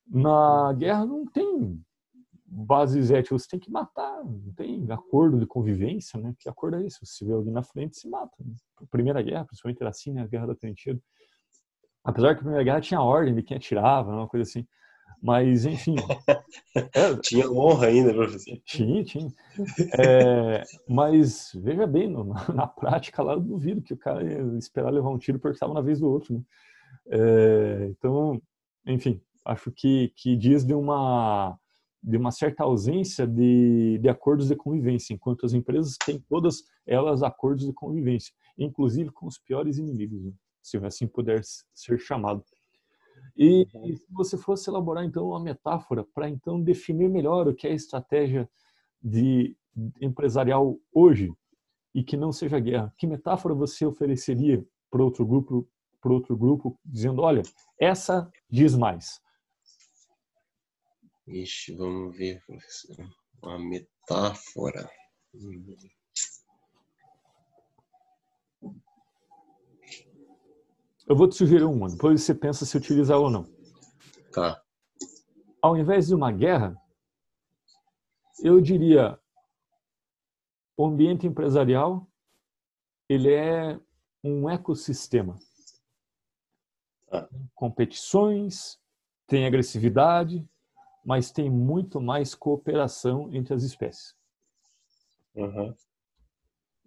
[0.08, 1.84] Na guerra não tem
[2.46, 6.34] bases éticas, você tem que matar, não tem acordo de convivência, né?
[6.40, 7.06] Que acordo é esse?
[7.06, 8.36] Se vê alguém na frente, se mata.
[8.40, 8.56] Né?
[8.82, 10.22] A Primeira guerra, principalmente era assim, né?
[10.22, 11.00] A guerra da trincheira.
[12.04, 14.66] Apesar que a primeira guerra tinha ordem de quem atirava, uma coisa assim.
[15.26, 15.96] Mas, enfim.
[16.94, 18.60] é, Tinha honra ainda, professor.
[18.64, 19.34] tinha, tinha.
[19.98, 24.92] É, mas veja bem, no- na, prática lá eu duvido que o cara ia esperar
[24.92, 26.36] levar um tiro porque estava na vez do outro.
[26.36, 26.42] Né?
[27.08, 28.40] É, então,
[28.86, 31.58] enfim, acho que, que diz de uma,
[32.04, 37.24] de uma certa ausência de, de acordos de convivência, enquanto as empresas têm todas elas
[37.24, 40.32] acordos de convivência, inclusive com os piores inimigos, né?
[40.62, 41.42] se assim puder
[41.74, 42.44] ser chamado.
[43.38, 47.68] E, e se você fosse elaborar então uma metáfora para então definir melhor o que
[47.68, 48.50] é a estratégia
[49.02, 49.56] de
[50.02, 51.34] empresarial hoje
[51.94, 55.68] e que não seja guerra, que metáfora você ofereceria para outro grupo,
[56.02, 57.42] para outro grupo, dizendo, olha,
[57.80, 59.20] essa diz mais.
[61.28, 63.10] Ixi, vamos ver, professor.
[63.42, 64.90] Uma metáfora.
[71.08, 73.46] Eu vou te sugerir uma, depois você pensa se utilizar ou não.
[74.32, 74.62] Tá.
[75.62, 76.76] Ao invés de uma guerra,
[78.44, 79.20] eu diria
[80.78, 82.08] o ambiente empresarial
[83.08, 83.80] ele é
[84.24, 85.38] um ecossistema.
[87.12, 87.28] Ah.
[87.54, 88.80] Competições,
[89.28, 90.48] tem agressividade,
[91.06, 94.16] mas tem muito mais cooperação entre as espécies.
[95.36, 95.76] Uhum.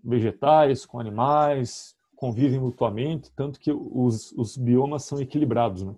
[0.03, 5.95] Vegetais com animais convivem mutuamente, tanto que os, os biomas são equilibrados, né?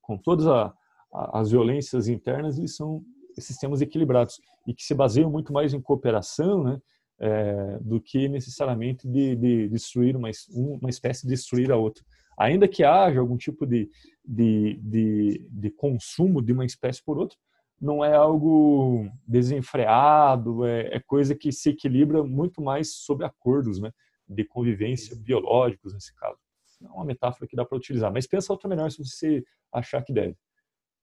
[0.00, 0.72] Com todas a,
[1.12, 3.02] a, as violências internas, eles são
[3.36, 6.80] sistemas equilibrados e que se baseiam muito mais em cooperação, né?
[7.18, 12.04] É, do que necessariamente de, de destruir uma, uma espécie destruir a outra.
[12.38, 13.88] Ainda que haja algum tipo de,
[14.24, 17.36] de, de, de consumo de uma espécie por outra,
[17.80, 23.90] não é algo desenfreado, é, é, coisa que se equilibra muito mais sobre acordos né,
[24.28, 26.38] de convivência biológicos, nesse caso.
[26.82, 30.12] É uma metáfora que dá para utilizar, mas pensa outra melhor se você achar que
[30.12, 30.36] deve.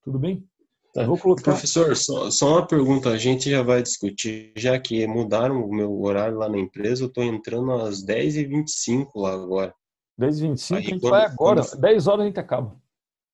[0.03, 0.47] Tudo bem?
[0.93, 1.05] Tá.
[1.05, 1.43] Vou colocar...
[1.43, 6.01] Professor, só, só, uma pergunta, a gente já vai discutir, já que mudaram o meu
[6.01, 9.73] horário lá na empresa, eu estou entrando às 10h25 lá agora.
[10.19, 11.81] 10h25 a gente quando, vai agora, quando...
[11.81, 12.75] 10 horas a gente acaba.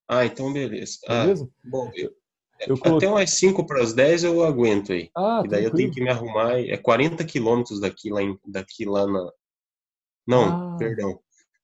[0.07, 0.99] Ah, então beleza.
[1.07, 1.45] Beleza?
[1.45, 2.11] Ah, bom, eu,
[2.67, 3.07] eu coloquei...
[3.07, 5.09] até umas 5 para as 10 eu aguento aí.
[5.15, 5.65] Ah, e daí tranquilo.
[5.65, 9.31] eu tenho que me arrumar, é 40 quilômetros daqui lá, em, daqui lá na...
[10.27, 10.77] Não, ah.
[10.77, 11.19] perdão.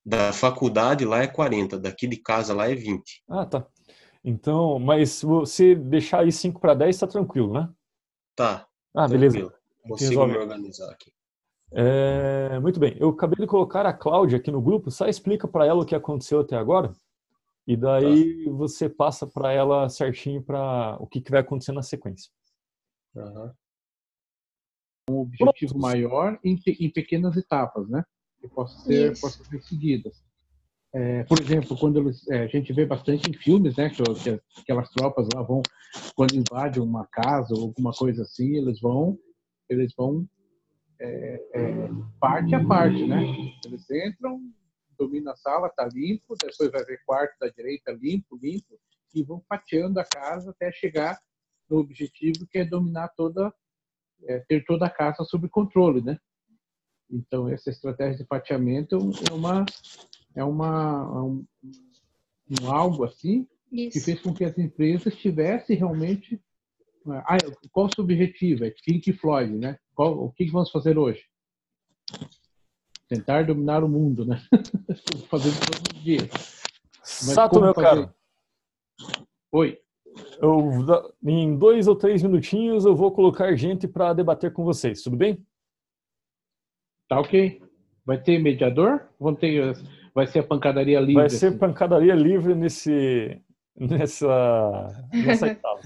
[0.06, 3.23] Da faculdade lá é 40, daqui de casa lá é 20.
[3.30, 3.67] Ah, tá.
[4.23, 7.69] Então, mas se você deixar aí 5 para 10, tá tranquilo, né?
[8.36, 8.67] Tá.
[8.95, 9.54] Ah, beleza.
[9.88, 11.12] Consigo me organizar aqui.
[11.71, 12.95] É, muito bem.
[12.99, 14.91] Eu acabei de colocar a Cláudia aqui no grupo.
[14.91, 16.93] Só explica para ela o que aconteceu até agora.
[17.66, 18.51] E daí tá.
[18.51, 22.32] você passa para ela certinho para o que, que vai acontecer na sequência.
[23.16, 23.51] Uhum.
[25.09, 25.82] Um objetivo Pronto.
[25.82, 28.03] maior em, em, pequenas etapas, né?
[28.44, 30.22] Que possam ser, possam ser seguidas.
[30.94, 34.62] É, por exemplo, quando eles, é, a gente vê bastante em filmes, né, que, que,
[34.62, 35.62] aquelas tropas lá vão,
[36.14, 39.18] quando invadem uma casa ou alguma coisa assim, eles vão,
[39.70, 40.28] eles vão
[41.00, 41.39] é,
[42.20, 43.24] parte a parte, né?
[43.66, 44.41] Eles entram,
[45.00, 48.78] dominam a sala, tá limpo, depois vai ver quarto da direita limpo, limpo,
[49.16, 51.18] e vão fatiando a casa até chegar
[51.70, 53.54] no objetivo que é dominar toda,
[54.50, 56.20] ter toda a casa sob controle, né?
[57.14, 58.97] Então essa estratégia de fatiamento
[59.30, 59.66] é uma
[60.36, 60.66] é uma,
[61.16, 61.45] é um,
[62.61, 64.05] um algo assim que Isso.
[64.05, 66.41] fez com que as empresas tivessem realmente.
[67.07, 67.38] Ah,
[67.72, 68.64] qual o seu objetivo?
[68.64, 69.78] É Pink Floyd, né?
[69.93, 71.24] Qual, o que que vamos fazer hoje?
[73.09, 74.41] Tentar dominar o mundo, né?
[75.30, 76.30] Fazendo todos os dias.
[77.01, 77.88] Mas Sato, meu fazer?
[77.88, 78.14] caro,
[79.51, 79.78] Oi.
[80.41, 80.70] eu,
[81.26, 85.45] em dois ou três minutinhos eu vou colocar gente para debater com vocês, tudo bem?
[87.14, 87.61] Tá ok.
[88.03, 89.07] Vai ter mediador?
[89.20, 89.76] Vão ter,
[90.16, 91.14] vai ser a pancadaria livre?
[91.14, 91.57] Vai ser assim?
[91.59, 93.39] pancadaria livre nesse,
[93.78, 95.80] nessa, nessa etapa?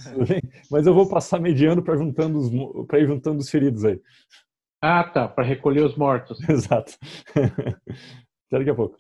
[0.72, 4.02] Mas eu vou passar mediando para juntando os, pra ir juntando os feridos aí.
[4.82, 5.28] Ah, tá.
[5.28, 6.40] Para recolher os mortos.
[6.50, 6.98] Exato.
[7.36, 8.98] Até daqui a pouco.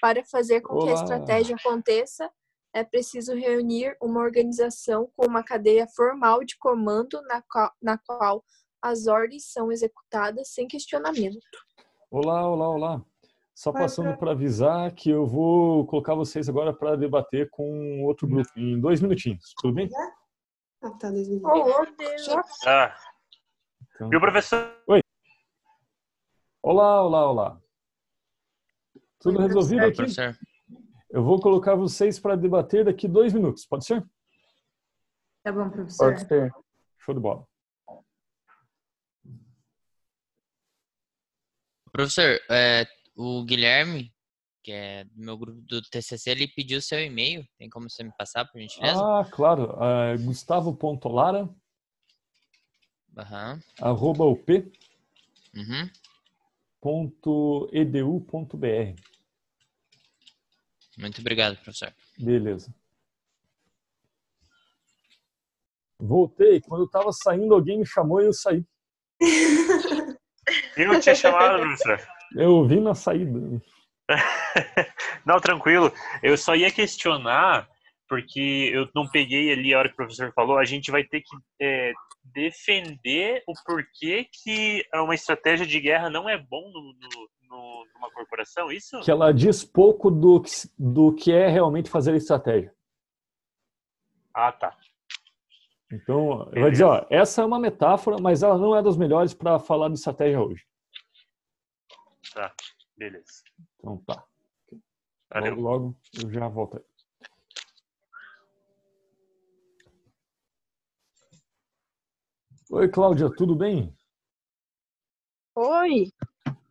[0.00, 1.02] Para fazer com que a Olá.
[1.02, 2.30] estratégia aconteça,
[2.72, 8.44] é preciso reunir uma organização com uma cadeia formal de comando na qual, na qual
[8.82, 11.38] as ordens são executadas sem questionamento.
[12.10, 13.04] Olá, olá, olá.
[13.54, 18.26] Só Vai passando para avisar que eu vou colocar vocês agora para debater com outro
[18.26, 19.88] grupo em dois minutinhos, tudo bem?
[20.82, 21.50] Ah, tá, dois minutos.
[21.52, 22.28] Oh, Deus!
[22.66, 22.94] Ah,
[23.94, 24.74] Então- viu, professor?
[26.62, 27.62] Olá, olá, olá.
[29.20, 29.96] Tudo Oi, resolvido aqui?
[29.96, 30.36] professor.
[31.10, 34.02] Eu vou colocar vocês para debater daqui dois minutos, pode ser?
[35.44, 36.14] Tá bom, professor.
[36.14, 36.50] Pode ser.
[36.98, 37.46] Show de bola.
[41.92, 44.10] Professor, é, o Guilherme,
[44.64, 47.46] que é do meu grupo do TCC, ele pediu seu e-mail.
[47.58, 48.98] Tem como você me passar, por gentileza?
[49.02, 49.76] Ah, claro.
[49.82, 51.48] É, Gustavo.lara,
[53.16, 53.60] Aham.
[53.78, 54.72] arroba up,
[55.54, 55.90] Uhum.
[56.80, 58.94] ponto edu ponto br.
[60.96, 61.94] Muito obrigado, professor.
[62.18, 62.74] Beleza.
[66.00, 66.60] Voltei.
[66.62, 68.64] Quando eu tava saindo, alguém me chamou e eu saí.
[70.84, 71.62] Eu tinha chamado.
[72.34, 73.38] Eu vim na saída.
[75.24, 75.92] Não, tranquilo.
[76.22, 77.68] Eu só ia questionar,
[78.08, 81.20] porque eu não peguei ali a hora que o professor falou, a gente vai ter
[81.20, 81.92] que é,
[82.24, 88.10] defender o porquê que uma estratégia de guerra não é bom no, no- no- numa
[88.12, 89.00] corporação, isso?
[89.00, 92.72] Que ela diz pouco do que, do que é realmente fazer estratégia.
[94.34, 94.74] Ah, tá.
[95.92, 99.58] Então, vai dizer, ó, essa é uma metáfora, mas ela não é das melhores para
[99.58, 100.64] falar de estratégia hoje.
[102.34, 102.54] Tá,
[102.96, 103.42] beleza.
[103.78, 104.24] Então tá.
[105.30, 105.54] Valeu.
[105.54, 106.84] Logo, logo eu já volto aí.
[112.70, 113.94] Oi, Cláudia, tudo bem?
[115.54, 116.10] Oi.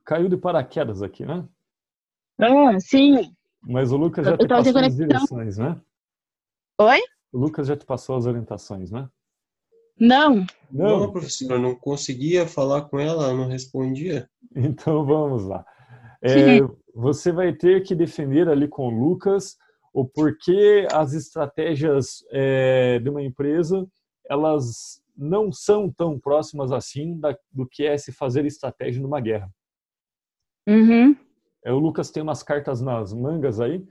[0.04, 1.48] Caiu de paraquedas aqui, né?
[2.40, 3.36] Ah, sim.
[3.62, 5.80] Mas o Lucas já Eu te passou as direções, né?
[6.80, 7.00] Oi?
[7.32, 9.08] O Lucas já te passou as orientações, né?
[10.02, 10.46] Não.
[10.72, 14.28] Não, professor, eu não conseguia falar com ela, ela não respondia.
[14.54, 15.66] Então vamos lá.
[16.22, 16.60] É,
[16.94, 19.56] você vai ter que defender ali com o Lucas
[19.94, 23.88] o porquê as estratégias é, de uma empresa
[24.30, 29.50] elas não são tão próximas assim da- do que é se fazer estratégia numa guerra.
[30.68, 31.16] Uhum.
[31.64, 33.82] É, o Lucas tem umas cartas nas mangas aí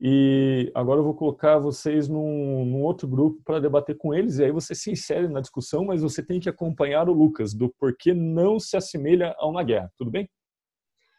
[0.00, 4.44] e agora eu vou colocar vocês num, num outro grupo para debater com eles e
[4.44, 8.12] aí você se insere na discussão, mas você tem que acompanhar o Lucas do porquê
[8.12, 10.28] não se assemelha a uma guerra, tudo bem?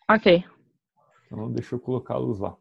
[0.10, 0.44] Ok.
[1.26, 2.56] Então deixa eu colocá-los lá.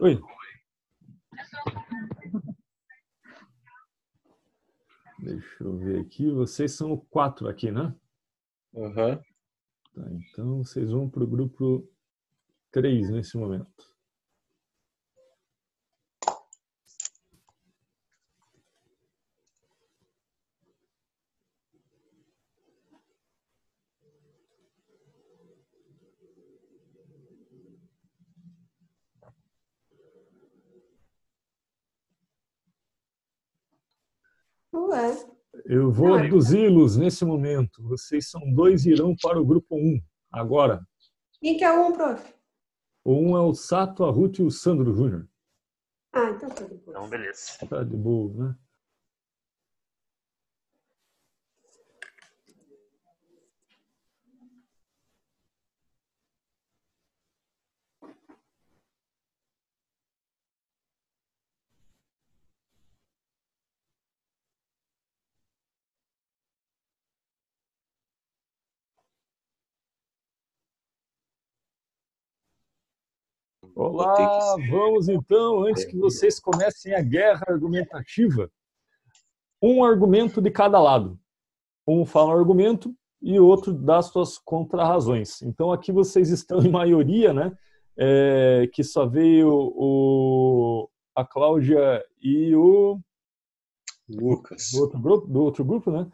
[0.00, 0.20] Oi.
[5.24, 6.30] Deixa eu ver aqui.
[6.30, 7.94] Vocês são quatro aqui, né?
[8.76, 9.16] Aham.
[9.94, 11.88] Tá, então vocês vão para o grupo
[12.70, 13.94] 3 nesse momento.
[34.74, 35.34] Ué.
[35.74, 37.82] Eu vou aduzi-los nesse momento.
[37.82, 40.00] Vocês são dois e irão para o grupo 1
[40.30, 40.80] agora.
[41.40, 42.22] Quem que é um, prof?
[43.04, 45.28] O um é o Sato, a Ruth e o Sandro Júnior.
[46.12, 46.86] Ah, então tá depois.
[46.86, 47.58] Então, beleza.
[47.68, 48.56] Tá de boa, né?
[73.74, 78.50] Olá, vamos então, antes que vocês comecem a guerra argumentativa,
[79.62, 81.18] um argumento de cada lado.
[81.86, 85.42] Um fala um argumento e o outro dá suas contrarrazões.
[85.42, 87.56] Então aqui vocês estão em maioria, né?
[87.96, 92.98] É, que só veio o, a Cláudia e o
[94.08, 94.70] Lucas.
[94.72, 96.10] Do outro grupo, do outro grupo né?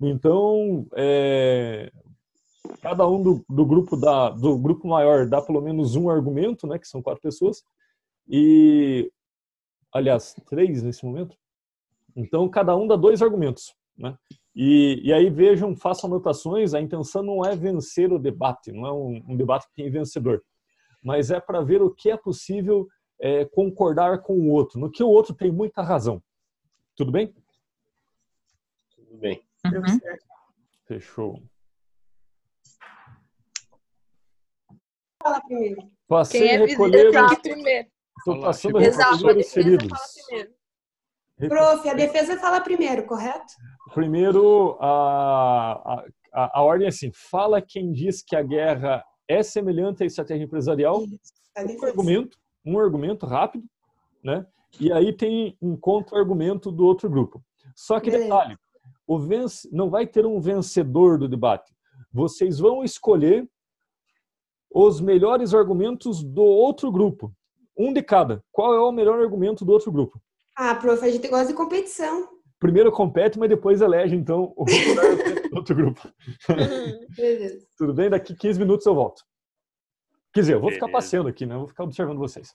[0.00, 1.90] Então, é,
[2.80, 6.78] cada um do, do, grupo dá, do grupo maior dá pelo menos um argumento, né?
[6.78, 7.62] Que são quatro pessoas.
[8.28, 9.10] E,
[9.92, 11.36] aliás, três nesse momento.
[12.14, 14.16] Então, cada um dá dois argumentos, né?
[14.54, 16.72] E, e aí vejam, façam anotações.
[16.72, 20.42] A intenção não é vencer o debate, não é um, um debate que tem vencedor,
[21.02, 22.88] mas é para ver o que é possível
[23.20, 26.22] é, concordar com o outro, no que o outro tem muita razão.
[26.94, 27.34] Tudo bem?
[28.94, 29.42] Tudo bem.
[29.66, 30.00] Uhum.
[30.86, 31.42] Fechou.
[35.26, 35.82] Fala primeiro.
[36.06, 37.10] Passei Quem é recolher.
[37.10, 37.88] tem que primeiro.
[38.18, 39.98] Estou passando Exato, a recolher os defesa feridos.
[41.48, 43.52] Prof, a defesa fala primeiro, correto?
[43.92, 50.04] Primeiro, a, a, a ordem é assim: fala quem diz que a guerra é semelhante
[50.04, 51.02] à estratégia empresarial.
[51.02, 53.64] Um argumento, um argumento rápido,
[54.22, 54.46] né?
[54.78, 57.42] E aí tem um contra-argumento do outro grupo.
[57.74, 58.28] Só que Beleza.
[58.28, 58.56] detalhe,
[59.06, 61.74] o vence, não vai ter um vencedor do debate.
[62.12, 63.48] Vocês vão escolher
[64.72, 67.32] os melhores argumentos do outro grupo.
[67.78, 68.42] Um de cada.
[68.50, 70.20] Qual é o melhor argumento do outro grupo?
[70.56, 72.28] Ah, prof, a gente gosta de competição.
[72.58, 74.64] Primeiro compete, mas depois elege, então, o
[75.54, 76.00] outro grupo.
[77.16, 77.66] Beleza.
[77.76, 78.08] Tudo bem?
[78.08, 79.22] Daqui 15 minutos eu volto.
[80.32, 81.54] Quer dizer, eu vou ficar passeando aqui, né?
[81.54, 82.54] Eu vou ficar observando vocês.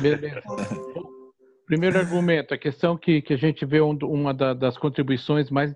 [0.00, 0.42] Beleza.
[1.66, 5.72] Primeiro argumento, a questão que, que a gente vê um, uma da- das contribuições mais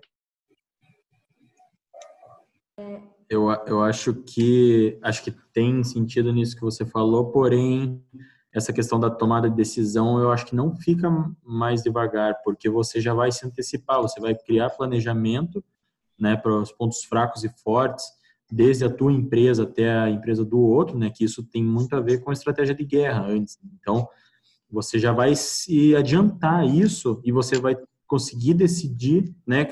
[3.35, 8.03] Eu, eu acho que acho que tem sentido nisso que você falou, porém
[8.53, 11.11] essa questão da tomada de decisão eu acho que não fica
[11.45, 15.62] mais devagar, porque você já vai se antecipar, você vai criar planejamento,
[16.18, 18.05] né, para os pontos fracos e fortes,
[18.51, 22.01] desde a tua empresa até a empresa do outro, né, que isso tem muito a
[22.01, 23.59] ver com a estratégia de guerra antes.
[23.80, 24.09] Então,
[24.70, 27.76] você já vai se adiantar isso e você vai
[28.15, 29.67] conseguir decidir, né?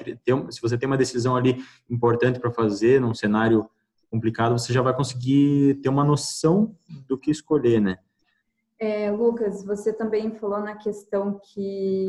[0.50, 3.70] se você tem uma decisão ali importante para fazer num cenário
[4.10, 6.74] complicado, você já vai conseguir ter uma noção
[7.06, 7.98] do que escolher, né?
[8.80, 12.08] É, Lucas, você também falou na questão que,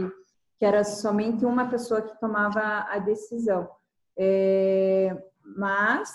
[0.58, 3.70] que era somente uma pessoa que tomava a decisão.
[4.18, 5.16] É,
[5.56, 6.10] mas,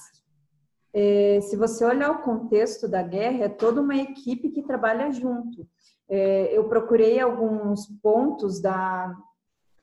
[0.93, 5.65] é, se você olhar o contexto da guerra, é toda uma equipe que trabalha junto.
[6.09, 9.15] É, eu procurei alguns pontos da,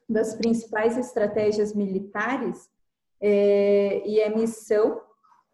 [0.08, 2.68] das principais estratégias militares
[3.20, 5.00] é, e a missão.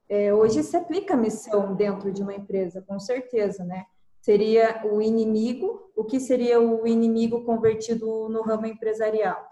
[0.09, 3.87] é, hoje se aplica a missão dentro de uma empresa, com certeza, né?
[4.21, 5.91] Seria o inimigo.
[5.97, 9.49] O que seria o inimigo convertido no ramo empresarial?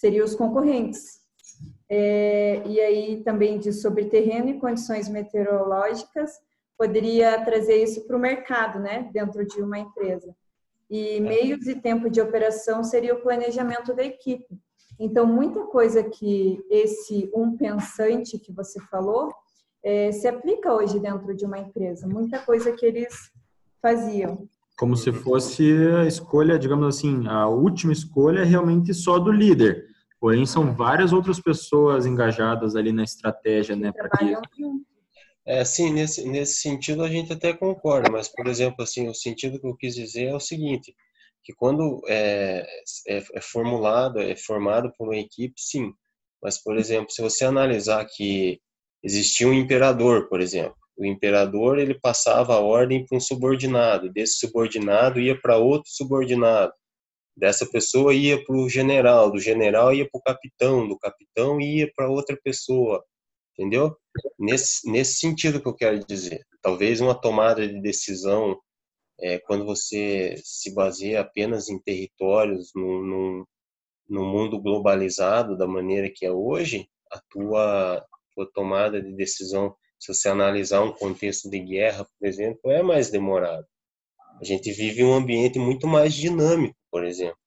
[0.00, 1.18] Seriam os concorrentes.
[1.88, 6.32] É, e aí também diz sobre terreno e condições meteorológicas,
[6.76, 10.34] poderia trazer isso para o mercado, né, dentro de uma empresa.
[10.90, 14.58] E meios e tempo de operação seria o planejamento da equipe.
[14.98, 19.30] Então, muita coisa que esse um pensante que você falou
[19.84, 22.06] é, se aplica hoje dentro de uma empresa.
[22.06, 23.30] Muita coisa que eles
[23.80, 24.48] faziam.
[24.76, 29.86] Como se fosse a escolha, digamos assim, a última escolha é realmente só do líder.
[30.20, 33.92] Porém, são várias outras pessoas engajadas ali na estratégia, né?
[33.92, 34.34] Para que.
[35.48, 39.58] É, sim, nesse, nesse sentido a gente até concorda, mas, por exemplo, assim, o sentido
[39.58, 40.94] que eu quis dizer é o seguinte,
[41.42, 42.66] que quando é,
[43.08, 45.90] é, é formulado, é formado por uma equipe, sim,
[46.42, 48.60] mas, por exemplo, se você analisar que
[49.02, 54.34] existia um imperador, por exemplo, o imperador ele passava a ordem para um subordinado, desse
[54.38, 56.74] subordinado ia para outro subordinado,
[57.34, 61.90] dessa pessoa ia para o general, do general ia para o capitão, do capitão ia
[61.96, 63.02] para outra pessoa,
[63.54, 63.96] entendeu?
[64.38, 66.46] Nesse, nesse sentido que eu quero dizer.
[66.62, 68.58] Talvez uma tomada de decisão,
[69.20, 73.44] é, quando você se baseia apenas em territórios, num,
[74.08, 78.04] mundo globalizado da maneira que é hoje, a tua,
[78.34, 83.10] tua tomada de decisão, se você analisar um contexto de guerra, por exemplo, é mais
[83.10, 83.66] demorado.
[84.40, 87.38] A gente vive um ambiente muito mais dinâmico, por exemplo.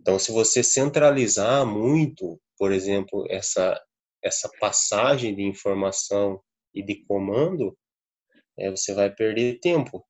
[0.00, 3.80] Então, se você centralizar muito, por exemplo, essa
[4.24, 6.42] essa passagem de informação
[6.74, 7.76] e de comando,
[8.58, 10.04] é, você vai perder tempo.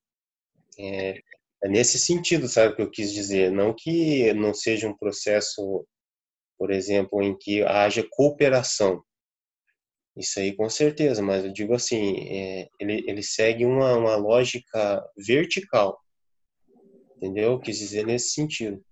[0.78, 1.20] É,
[1.62, 3.50] é nesse sentido, sabe o que eu quis dizer?
[3.50, 5.86] Não que não seja um processo,
[6.56, 9.02] por exemplo, em que haja cooperação.
[10.16, 15.04] Isso aí com certeza, mas eu digo assim, é, ele, ele segue uma, uma lógica
[15.16, 15.98] vertical.
[17.16, 17.52] Entendeu?
[17.52, 18.84] Eu quis dizer nesse sentido.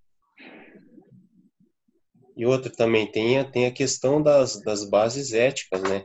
[2.37, 6.05] E outra também tem a, tem a questão das, das bases éticas, né?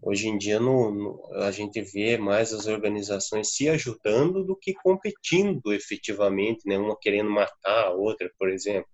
[0.00, 4.72] Hoje em dia no, no, a gente vê mais as organizações se ajudando do que
[4.74, 6.78] competindo efetivamente, né?
[6.78, 8.88] Uma querendo matar a outra, por exemplo.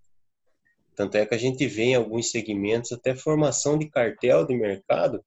[0.96, 5.22] Tanto é que a gente vê em alguns segmentos até formação de cartel de mercado.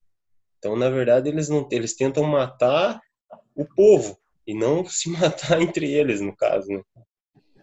[0.58, 3.00] Então, na verdade, eles não eles tentam matar
[3.56, 6.82] o povo e não se matar entre eles, no caso, né?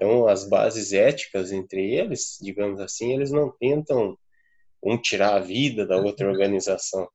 [0.04, 4.18] Então, as bases éticas entre eles, digamos assim, eles não tentam
[4.82, 7.08] um tirar a vida da outra organização.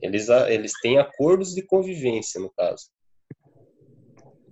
[0.00, 2.84] Eles, eles têm acordos de convivência, no caso.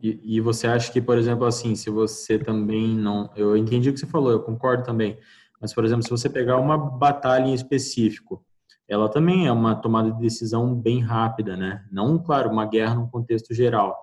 [0.02, 3.30] E, e, você acha que, por exemplo, assim, se você também não.
[3.36, 5.16] Eu entendi o que você falou, eu concordo também.
[5.60, 8.44] Mas, por exemplo, se você pegar uma batalha em específico,
[8.88, 11.86] ela também é uma tomada de decisão bem rápida, né?
[11.92, 13.96] Não, claro, uma guerra num contexto geral.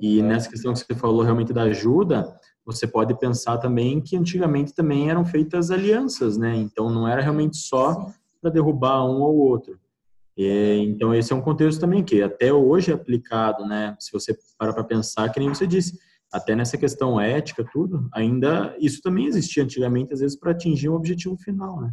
[0.00, 2.38] E nessa questão que você falou realmente da ajuda,
[2.68, 6.54] você pode pensar também que antigamente também eram feitas alianças, né?
[6.54, 8.12] Então não era realmente só
[8.42, 9.80] para derrubar um ou outro.
[10.36, 13.96] Então, esse é um contexto também que até hoje é aplicado, né?
[13.98, 15.98] Se você para para pensar, que nem você disse,
[16.30, 20.94] até nessa questão ética, tudo, ainda isso também existia antigamente, às vezes, para atingir um
[20.94, 21.92] objetivo final, né?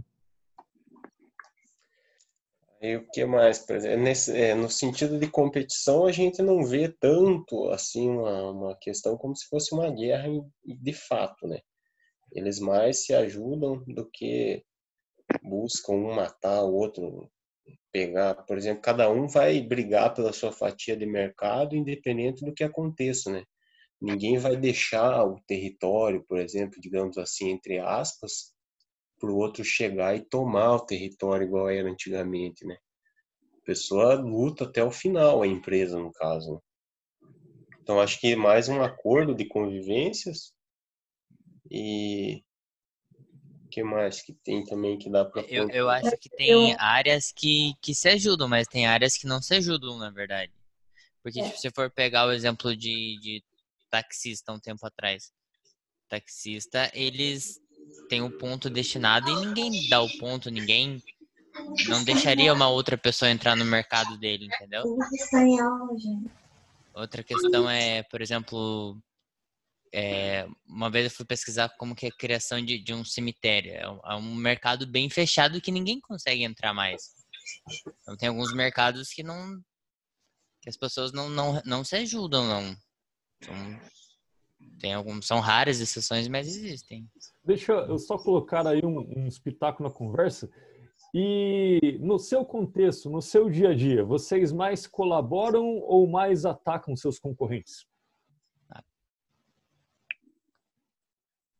[2.85, 3.65] E o que mais?
[3.97, 9.17] Nesse, é, no sentido de competição, a gente não vê tanto assim uma, uma questão
[9.17, 10.29] como se fosse uma guerra
[10.63, 11.61] de fato, né?
[12.31, 14.63] Eles mais se ajudam do que
[15.41, 17.27] buscam um matar o outro
[17.91, 22.63] pegar, por exemplo, cada um vai brigar pela sua fatia de mercado, independente do que
[22.63, 23.43] aconteça, né?
[23.99, 28.53] Ninguém vai deixar o território, por exemplo, digamos assim, entre aspas,
[29.25, 32.77] para o outro chegar e tomar o território igual era antigamente, né?
[33.61, 36.53] A pessoa luta até o final, a empresa, no caso.
[36.53, 36.59] Né?
[37.81, 40.53] Então, acho que mais um acordo de convivências
[41.71, 42.43] e
[43.71, 47.73] que mais que tem também que dá para eu, eu acho que tem áreas que,
[47.81, 50.53] que se ajudam, mas tem áreas que não se ajudam, na verdade.
[51.23, 51.49] Porque é.
[51.49, 53.43] se você for pegar o exemplo de, de
[53.89, 55.33] taxista um tempo atrás,
[56.07, 57.59] taxista, eles
[58.07, 61.01] têm um ponto destinado e ninguém dá o ponto, ninguém
[61.87, 64.83] não deixaria uma outra pessoa entrar no mercado dele, entendeu?
[66.93, 68.97] Outra questão é, por exemplo,
[69.93, 73.73] é, uma vez eu fui pesquisar como que é a criação de, de um cemitério.
[73.73, 77.15] É um, é um, mercado bem fechado que ninguém consegue entrar mais.
[78.01, 79.61] Então tem alguns mercados que não
[80.61, 82.75] que as pessoas não, não, não se ajudam, não.
[83.37, 83.55] Então,
[84.79, 87.07] tem alguns, são raras exceções, mas existem.
[87.45, 90.49] Deixa eu só colocar aí um, um espetáculo na conversa.
[91.13, 96.95] E no seu contexto, no seu dia a dia, vocês mais colaboram ou mais atacam
[96.95, 97.85] seus concorrentes?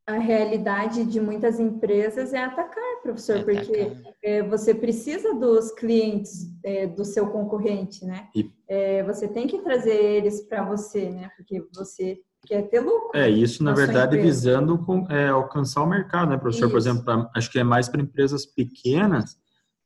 [0.08, 3.92] a realidade de muitas empresas é atacar, professor, é porque
[4.24, 8.30] é, você precisa dos clientes é, do seu concorrente, né?
[8.36, 8.52] E...
[8.68, 11.32] É, você tem que trazer eles para você, né?
[11.36, 13.12] Porque você quer ter lucro.
[13.14, 16.66] É, isso na, na verdade visando com, é, alcançar o mercado, né, professor?
[16.66, 16.72] Isso.
[16.72, 19.38] Por exemplo, pra, acho que é mais para empresas pequenas,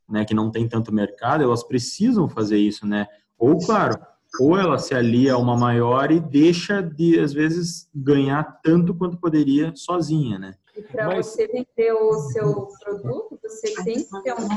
[0.07, 3.07] né, que não tem tanto mercado, elas precisam fazer isso, né?
[3.37, 3.99] Ou, claro,
[4.39, 9.17] ou ela se alia a uma maior e deixa de, às vezes, ganhar tanto quanto
[9.17, 10.53] poderia sozinha, né?
[10.75, 11.27] E para Mas...
[11.27, 14.47] você vender o seu produto, você tem que ter um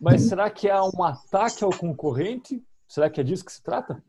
[0.00, 2.64] Mas será que há um ataque ao concorrente?
[2.88, 4.02] Será que é disso que se trata?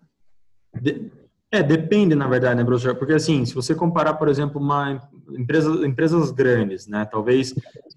[0.82, 1.12] De...
[1.56, 2.96] É, depende, na verdade, né, professor?
[2.96, 5.02] Porque, assim, se você comparar, por exemplo, uma
[5.38, 7.06] empresa, empresas grandes, né?
[7.06, 7.54] Talvez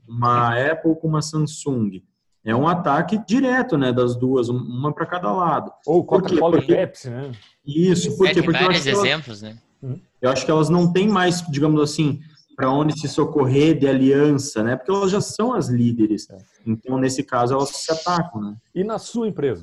[0.07, 2.03] uma Apple com uma Samsung
[2.45, 5.73] é um ataque direto, né, das duas, uma para cada lado.
[5.85, 7.33] Ou Coca-Cola e Pepsi, né?
[7.67, 8.41] Isso, por quê?
[8.43, 9.99] Porque vários exemplos, elas, né?
[10.23, 12.21] Eu acho que elas não têm mais, digamos assim,
[12.57, 14.77] para onde se socorrer de aliança, né?
[14.77, 16.31] Porque elas já são as líderes.
[16.31, 16.39] É.
[16.65, 18.57] Então, nesse caso, elas se atacam, né?
[18.75, 19.63] E na sua empresa?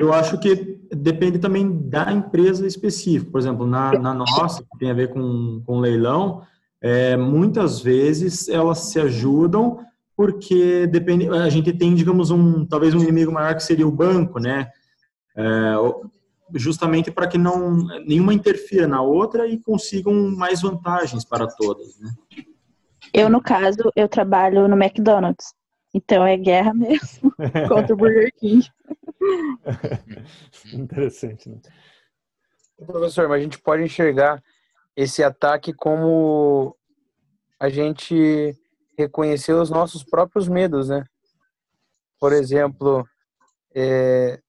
[0.00, 3.30] Eu acho que depende também da empresa específica.
[3.30, 6.42] Por exemplo, na, na nossa, que tem a ver com, com leilão,
[6.80, 9.84] é, muitas vezes elas se ajudam
[10.16, 14.38] porque depende, a gente tem, digamos, um talvez um inimigo maior que seria o banco,
[14.38, 14.70] né?
[15.36, 15.74] É,
[16.54, 22.10] justamente para que não nenhuma interfira na outra e consigam mais vantagens para todas, né?
[23.12, 25.52] Eu no caso eu trabalho no McDonald's,
[25.92, 27.34] então é guerra mesmo
[27.68, 28.66] contra o Burger King.
[30.72, 31.60] Interessante, né?
[32.86, 34.42] Professor, mas a gente pode enxergar
[34.96, 36.76] esse ataque como
[37.58, 38.56] a gente
[38.96, 41.04] reconhecer os nossos próprios medos, né?
[42.18, 43.06] Por exemplo,
[43.74, 44.40] é,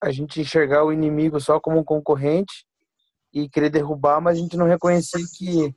[0.00, 2.66] a gente enxergar o inimigo só como um concorrente
[3.32, 5.74] e querer derrubar, mas a gente não reconhecer que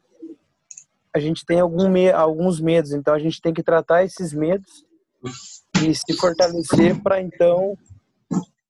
[1.14, 4.86] a gente tem algum me, alguns medos, então a gente tem que tratar esses medos
[5.84, 7.78] e se fortalecer para então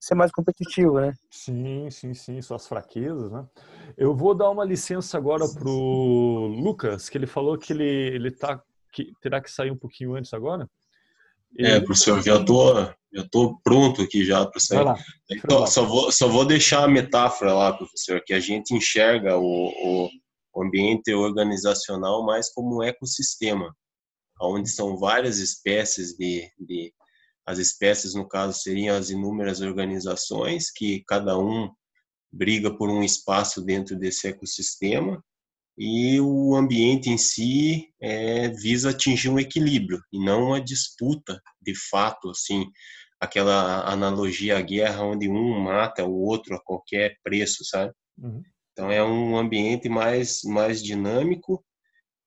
[0.01, 1.13] ser mais competitivo, né?
[1.29, 3.45] Sim, sim, sim, suas fraquezas, né?
[3.95, 8.59] Eu vou dar uma licença agora pro Lucas, que ele falou que ele ele tá
[8.91, 10.67] que terá que sair um pouquinho antes agora.
[11.55, 11.67] Ele...
[11.69, 12.73] É, professor, já tô,
[13.13, 14.83] já tô pronto aqui já para sair.
[14.83, 14.99] Vai lá,
[15.29, 20.09] Então, só vou, só vou deixar a metáfora lá, professor, que a gente enxerga o,
[20.53, 23.73] o ambiente organizacional mais como um ecossistema,
[24.41, 26.91] onde são várias espécies de, de
[27.45, 31.69] as espécies no caso seriam as inúmeras organizações que cada um
[32.31, 35.23] briga por um espaço dentro desse ecossistema
[35.77, 41.73] e o ambiente em si é, visa atingir um equilíbrio e não uma disputa de
[41.89, 42.65] fato assim
[43.19, 48.43] aquela analogia à guerra onde um mata o outro a qualquer preço sabe Uhum.
[48.71, 51.65] então é um ambiente mais mais dinâmico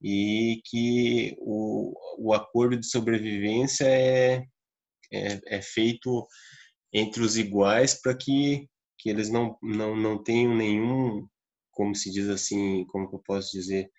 [0.03, 4.45] e que o, o acordo de sobrevivência é,
[5.15, 6.27] é, é feito
[6.93, 11.27] entre os iguais para que que eles não, não não tenham nenhum
[11.73, 13.91] como se diz assim como que eu posso dizer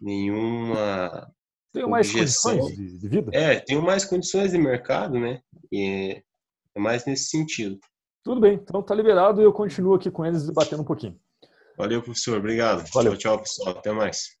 [0.00, 1.30] nenhuma
[1.72, 2.58] Tenho mais objeção.
[2.58, 3.30] condições de, vida?
[3.34, 6.22] é tenham mais condições de mercado né e é,
[6.74, 7.78] é mais nesse sentido
[8.24, 11.18] Tudo bem, então tá liberado e eu continuo aqui com eles debatendo um pouquinho.
[11.76, 13.16] valeu professor obrigado Valeu.
[13.16, 14.35] tchau tchau pessoal até mais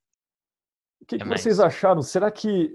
[1.00, 1.40] O que, que Até mais.
[1.40, 2.02] vocês acharam?
[2.02, 2.74] Será que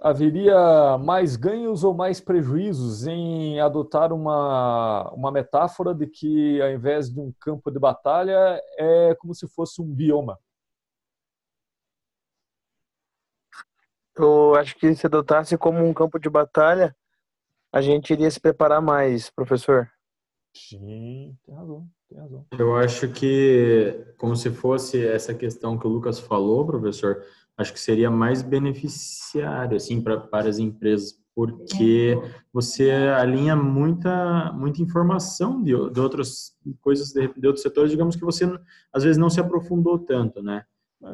[0.00, 7.12] haveria mais ganhos ou mais prejuízos em adotar uma, uma metáfora de que, ao invés
[7.12, 10.38] de um campo de batalha, é como se fosse um bioma?
[14.16, 16.94] Eu acho que se adotasse como um campo de batalha,
[17.72, 19.88] a gente iria se preparar mais, professor.
[20.52, 22.46] Sim, tem razão, tem razão.
[22.58, 27.24] Eu acho que, como se fosse essa questão que o Lucas falou, professor,
[27.60, 32.18] acho que seria mais beneficiário, assim, pra, para as empresas, porque
[32.52, 38.24] você alinha muita, muita informação de, de outras coisas, de, de outros setores, digamos que
[38.24, 38.50] você,
[38.92, 40.64] às vezes, não se aprofundou tanto, né?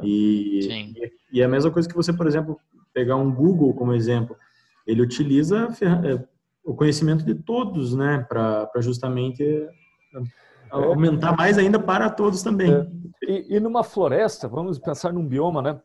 [0.03, 0.94] E, Sim.
[1.32, 2.59] e é a mesma coisa que você, por exemplo,
[2.92, 4.36] pegar um Google como exemplo,
[4.86, 6.24] ele utiliza é,
[6.64, 9.44] o conhecimento de todos, né, para justamente
[10.70, 12.70] aumentar mais ainda para todos também.
[13.22, 15.80] E, e numa floresta, vamos pensar num bioma, né?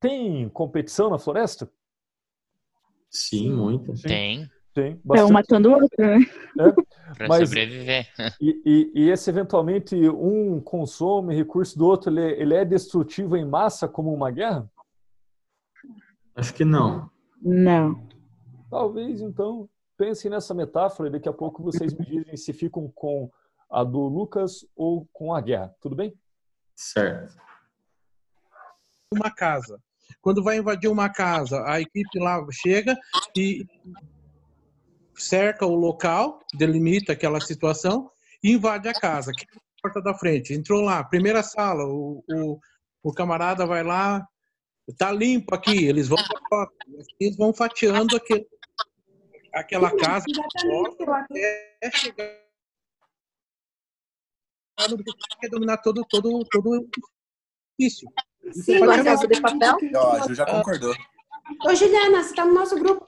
[0.00, 1.70] Tem competição na floresta?
[3.10, 3.92] Sim, muito.
[4.02, 4.50] Tem.
[4.72, 5.32] Tem, É um bastante.
[5.32, 6.18] matando o outro, né?
[6.58, 6.72] É,
[7.14, 8.08] Pra mas- sobreviver.
[8.40, 13.44] E, e- e esse eventualmente um consome recurso do outro, ele, ele é destrutivo em
[13.44, 14.68] massa como uma guerra?
[16.34, 17.08] Acho que não.
[17.40, 18.04] Não.
[18.68, 23.30] Talvez então pensem nessa metáfora e daqui a pouco vocês me dizem se ficam com
[23.70, 25.72] a do Lucas ou com a guerra.
[25.80, 26.12] Tudo bem?
[26.74, 27.36] Certo.
[29.14, 29.78] Uma casa.
[30.20, 32.96] Quando vai invadir uma casa, a equipe lá chega
[33.36, 33.66] e
[35.14, 38.10] cerca o local, delimita aquela situação
[38.42, 39.32] e invade a casa.
[39.32, 40.52] Que é a porta da frente.
[40.52, 42.58] Entrou lá, primeira sala, o, o,
[43.02, 44.26] o camarada vai lá,
[44.98, 46.18] tá limpo aqui, eles vão
[47.18, 48.46] eles vão fatiando aquele,
[49.52, 50.24] aquela casa
[51.08, 52.44] até chegar
[55.50, 56.88] dominar todo todo todo o
[57.78, 58.08] edifício.
[58.52, 59.76] Sim, mas eu- de papel?
[59.96, 60.94] Ó, Ju já concordou.
[61.66, 63.06] Ô, Juliana, você tá no nosso grupo.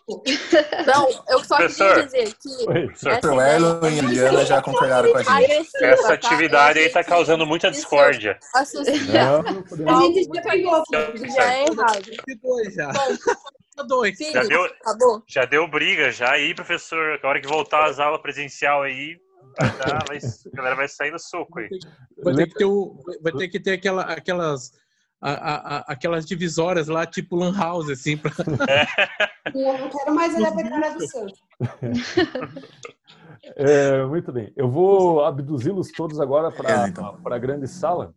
[0.87, 1.89] Não, eu só Professor.
[1.89, 2.91] queria dizer que Oi.
[2.95, 5.71] ideia Erlon e a Juliana já concordaram com a gente.
[5.83, 6.15] Essa tá?
[6.15, 8.39] atividade aí tá Gente, causando muita discórdia.
[8.55, 9.07] A gente
[10.35, 12.73] já agressivo já é errado.
[12.75, 12.93] já.
[13.79, 14.19] Bom, dois.
[14.19, 15.23] Já deu, acabou?
[15.27, 17.19] já deu briga já aí, professor.
[17.23, 19.17] A hora que voltar às aulas presencial aí,
[19.59, 21.69] vai dar, vai- a galera vai sair no soco aí.
[22.23, 24.73] Vai ter que ter, o, vai ter, que ter aquela, aquelas,
[25.21, 28.31] a- a- a- aquelas divisórias lá, tipo Lan House, assim, pra,
[29.55, 31.41] Eu não quero mais olhar pra cara do Santos.
[33.55, 34.53] É, muito bem.
[34.57, 37.17] Eu vou abduzi-los todos agora Beleza, então.
[37.23, 38.13] para a grande sala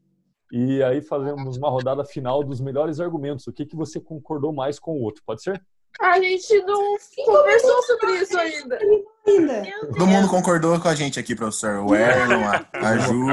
[0.52, 3.46] e aí fazemos uma rodada final dos melhores argumentos.
[3.46, 5.22] O que, que você concordou mais com o outro?
[5.24, 5.62] Pode ser?
[6.02, 8.80] A gente não conversou sobre isso ainda.
[9.28, 9.64] Ainda.
[9.82, 11.86] Todo mundo concordou com a gente aqui, professor.
[11.86, 13.28] O Erlon, a, a Ju.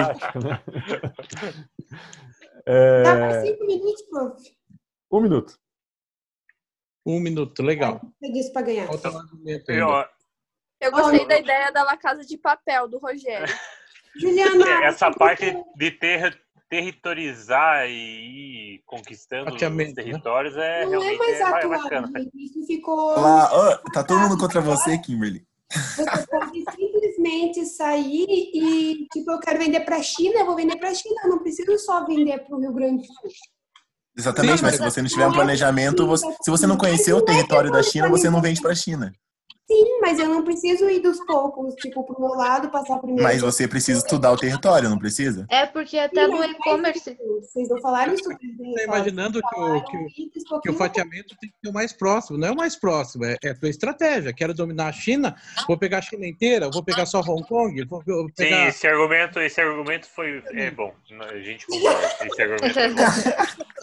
[2.66, 3.02] Né?
[3.02, 4.56] Dá É, cinco minutos, prof.
[5.12, 5.58] um minuto.
[7.06, 8.00] um minuto, legal.
[8.20, 8.86] Você disse pra ganhar.
[8.86, 9.86] Falta um argumento ainda.
[9.86, 10.04] ó,
[10.80, 13.46] Eu gostei da ideia da La Casa de Papel, do Rogério.
[14.18, 16.40] Juliana, é, essa parte de ter,
[16.70, 19.92] territorizar e ir conquistando os né?
[19.94, 21.82] territórios é não é realmente mais é, atual.
[21.82, 22.12] bacana.
[22.34, 23.10] Isso ficou.
[23.20, 25.46] Lá, ó, tá todo mundo contra você, Kimberly.
[25.70, 26.64] Você pode
[27.30, 31.14] simplesmente sair e, tipo, eu quero vender pra China, eu vou vender pra China.
[31.24, 33.30] Eu não preciso só vender pro Rio Grande do Sul.
[34.18, 37.70] Exatamente, mas se você não tiver um planejamento, você- se você não conhecer o território
[37.70, 39.12] da China, você não vende para a China.
[39.66, 43.24] Sim, mas eu não preciso ir dos poucos, tipo, pro meu lado, passar primeiro.
[43.24, 45.44] Mas você precisa estudar o território, não precisa?
[45.50, 47.18] É porque até no e-commerce.
[47.40, 48.28] Vocês não falaram isso.
[48.28, 52.38] Tá imaginando que o, que, o, que o fatiamento tem que ser o mais próximo.
[52.38, 54.32] Não é o mais próximo, é, é a tua estratégia.
[54.32, 55.34] Quero dominar a China,
[55.66, 58.68] vou pegar a China inteira, vou pegar só Hong Kong, vou vou Sim, pegar...
[58.68, 60.94] esse argumento, esse argumento foi é bom.
[61.28, 62.06] A gente concorda.
[62.24, 63.02] Esse argumento é bom.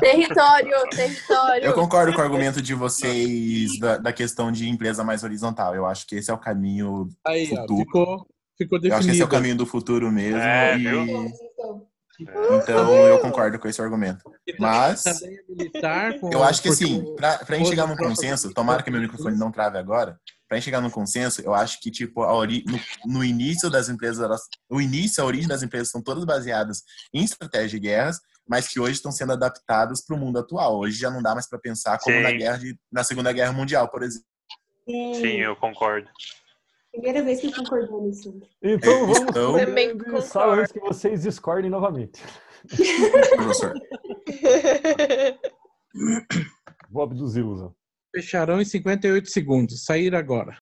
[0.00, 1.64] Território, território.
[1.64, 5.74] Eu concordo com o argumento de vocês da, da questão de empresa mais horizontal.
[5.74, 7.78] Eu acho que esse é o caminho Aí, ó, futuro.
[7.84, 8.26] ficou,
[8.56, 9.28] ficou Eu acho que esse é o definido.
[9.28, 10.38] caminho do futuro mesmo.
[10.38, 11.32] É, e-?
[12.20, 14.24] Então eu concordo com esse argumento.
[14.58, 15.02] Mas
[16.20, 19.36] com- eu acho que assim, pra, pra gente chegar num consenso, tomara que meu microfone
[19.36, 20.18] não trave agora,
[20.48, 23.88] pra gente chegar num consenso, eu acho que tipo a ori no, no início das
[23.88, 26.82] empresas, elas, o início, a origem das empresas são todas baseadas
[27.14, 28.18] em estratégia de guerras,
[28.48, 30.78] mas que hoje estão sendo adaptadas para o mundo atual.
[30.78, 32.22] Hoje já não dá mais para pensar como Sim.
[32.22, 34.26] na guerra de, na Segunda Guerra Mundial, por exemplo.
[34.88, 36.08] Sim, eu concordo.
[36.90, 37.52] Primeira vez que
[38.06, 38.40] nisso.
[38.62, 39.52] Então vamos Então-
[40.18, 42.22] ensaio antes que vocês discordem novamente.
[43.36, 43.74] Professor.
[46.90, 47.60] Vou abduzi-los.
[47.60, 47.72] ó.
[48.14, 49.84] Fecharão em 58 segundos.
[49.84, 50.56] Sair agora.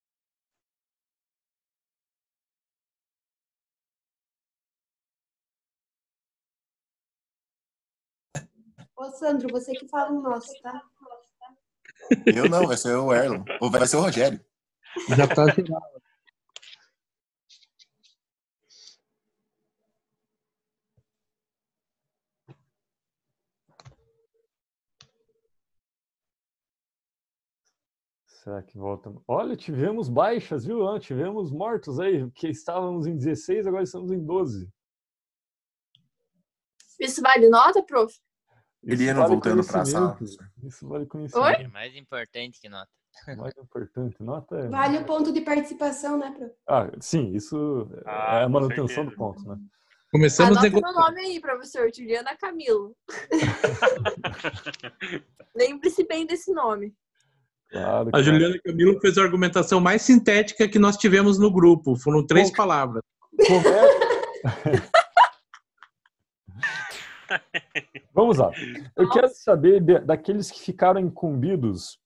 [8.96, 10.82] Ô, Sandro, você que fala o nosso, tá?
[12.26, 13.44] Eu não, vai ser o Erlon.
[13.60, 14.40] Ou vai ser o Rogério.
[15.16, 15.96] Já tá gerado.
[28.46, 29.12] Será que volta?
[29.26, 30.86] Olha, tivemos baixas, viu?
[30.86, 34.70] Ah, Tivemos mortos aí, que estávamos em 16, agora estamos em 12.
[37.00, 38.14] Isso vale nota, prof?
[38.86, 40.14] Ele ia vale voltando pra sala.
[40.14, 40.50] conhecimento.
[40.64, 41.60] Isso vale conhecimento.
[41.60, 42.88] É mais importante que nota.
[43.38, 44.16] Mais importante.
[44.20, 44.68] Nota é...
[44.68, 46.52] Vale o ponto de participação, né, prof?
[46.68, 49.56] Ah, sim, isso Ah, é a manutenção do ponto, né?
[50.12, 51.08] Começamos Anota meu negociando.
[51.08, 51.90] nome aí, professor.
[51.94, 52.94] Juliana Camilo.
[55.54, 56.94] Lembre-se bem desse nome.
[57.70, 58.10] Claro.
[58.12, 58.22] A.
[58.22, 61.96] Juliana Camilo fez a argumentação mais sintética que nós tivemos no grupo.
[61.96, 62.56] Foram três Bom.
[62.56, 63.02] palavras.
[63.46, 63.64] Come-
[68.12, 68.50] Vamos lá.
[68.96, 71.98] Eu quero saber de- daqueles que ficaram incumbidos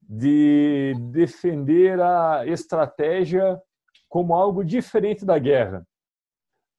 [0.00, 3.60] de defender a estratégia
[4.08, 5.86] como algo diferente da guerra.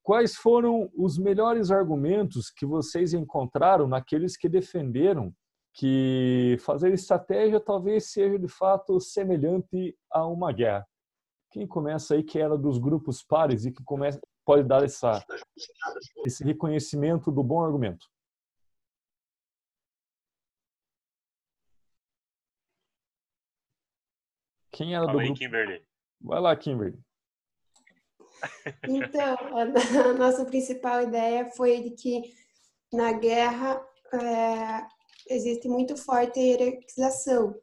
[0.04, 5.34] Quais foram os melhores argumentos que vocês encontraram naqueles que defenderam
[5.74, 10.86] que fazer estratégia talvez seja de fato semelhante a uma guerra?
[11.52, 15.26] Quem começa aí que era dos grupos pares e que começa, pode dar essa,
[16.26, 18.08] esse reconhecimento do bom argumento?
[24.72, 25.40] Quem era do Fala aí, grupo?
[25.40, 25.86] Kimberly.
[26.20, 27.00] Vai lá, Kimberly.
[28.88, 29.62] Então, a,
[30.10, 32.34] a nossa principal ideia foi de que
[32.92, 34.88] na guerra é,
[35.34, 37.56] existe muito forte hierarquização.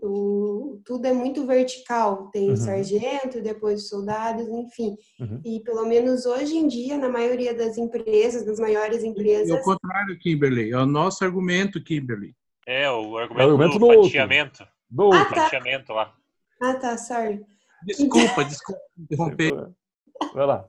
[0.00, 2.56] O, tudo é muito vertical, tem Uhum.
[2.56, 4.96] sargento, depois os soldados, enfim.
[5.18, 5.40] Uhum.
[5.44, 10.16] E pelo menos hoje em dia, na maioria das empresas, das maiores empresas, o contrário,
[10.18, 10.70] Kimberly.
[10.70, 12.34] É o nosso argumento, Kimberly.
[12.66, 14.02] É, o É argumento, o argumento do do outro.
[14.04, 14.66] fatiamento.
[14.88, 15.18] Do outro.
[15.20, 15.42] Ah, tá.
[15.42, 16.14] Fatiamento lá.
[16.62, 17.44] Ah, tá, sorry.
[17.84, 19.52] Desculpa, desculpa interromper.
[20.34, 20.68] Vai lá.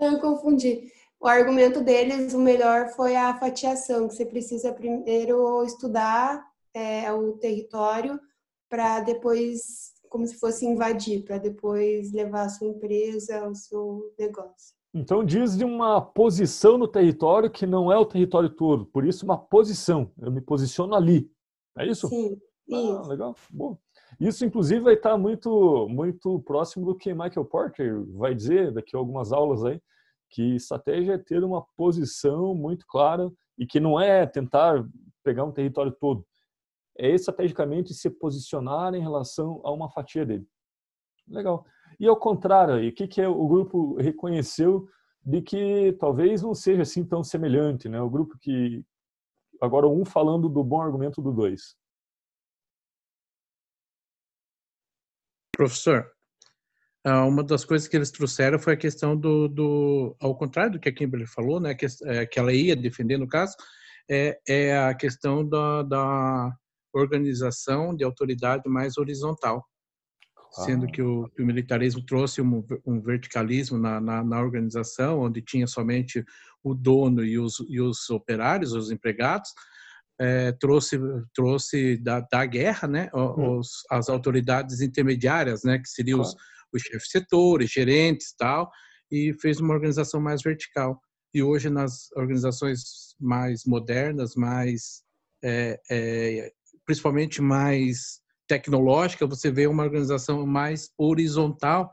[0.00, 0.90] Eu confundi.
[1.20, 6.42] O argumento deles, o melhor foi a fatiação, que você precisa primeiro estudar
[6.74, 8.20] é, o território
[8.68, 14.74] para depois, como se fosse invadir, para depois levar a sua empresa, o seu negócio.
[14.94, 19.24] Então diz de uma posição no território que não é o território todo, por isso
[19.24, 20.10] uma posição.
[20.18, 21.30] Eu me posiciono ali.
[21.78, 22.08] É isso?
[22.08, 22.38] Sim,
[22.72, 23.08] Ah, isso.
[23.08, 23.34] legal.
[23.50, 23.76] Bom.
[24.18, 28.98] Isso inclusive vai estar muito muito próximo do que Michael Porter vai dizer daqui a
[28.98, 29.78] algumas aulas aí,
[30.30, 34.82] que estratégia é ter uma posição muito clara e que não é tentar
[35.22, 36.24] pegar um território todo.
[36.98, 40.46] É estrategicamente se posicionar em relação a uma fatia dele.
[41.28, 41.64] Legal.
[41.98, 44.88] E ao contrário, o que, que é, o grupo reconheceu
[45.24, 48.00] de que talvez não seja assim tão semelhante, né?
[48.00, 48.84] O grupo que
[49.60, 51.76] agora um falando do bom argumento do dois.
[55.52, 56.06] Professor,
[57.04, 60.80] ah, uma das coisas que eles trouxeram foi a questão do, do ao contrário do
[60.80, 63.56] que a Kimberly falou, né, que, é, que ela ia defender no caso,
[64.10, 66.56] é, é a questão da, da
[67.00, 69.64] organização de autoridade mais horizontal,
[70.64, 75.42] sendo que o, que o militarismo trouxe um, um verticalismo na, na, na organização, onde
[75.42, 76.24] tinha somente
[76.62, 79.50] o dono e os, e os operários, os empregados,
[80.18, 80.98] é, trouxe
[81.34, 83.58] trouxe da, da guerra, né, Hum.
[83.58, 86.34] os, as autoridades intermediárias, né, que seriam os,
[86.72, 88.70] os chefes setores, gerentes, tal,
[89.10, 91.00] e fez uma organização mais vertical.
[91.34, 95.02] E hoje nas organizações mais modernas, mais
[95.44, 96.52] é, é,
[96.86, 101.92] principalmente mais tecnológica, você vê uma organização mais horizontal,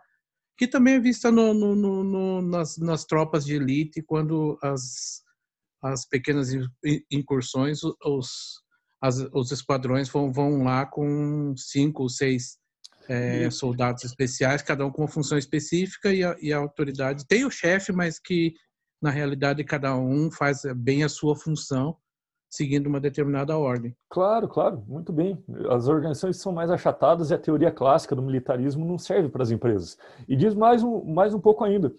[0.56, 5.22] que também é vista no, no, no, nas, nas tropas de elite, quando as,
[5.82, 6.70] as pequenas in-
[7.12, 8.62] incursões, os,
[9.02, 12.58] as, os esquadrões vão, vão lá com cinco ou seis
[13.10, 17.26] é, soldados especiais, cada um com uma função específica, e a, e a autoridade.
[17.28, 18.54] Tem o chefe, mas que
[19.02, 21.98] na realidade cada um faz bem a sua função,
[22.54, 23.96] seguindo uma determinada ordem.
[24.08, 25.44] Claro, claro, muito bem.
[25.72, 29.50] As organizações são mais achatadas e a teoria clássica do militarismo não serve para as
[29.50, 29.98] empresas.
[30.28, 31.92] E diz mais um, mais um pouco ainda,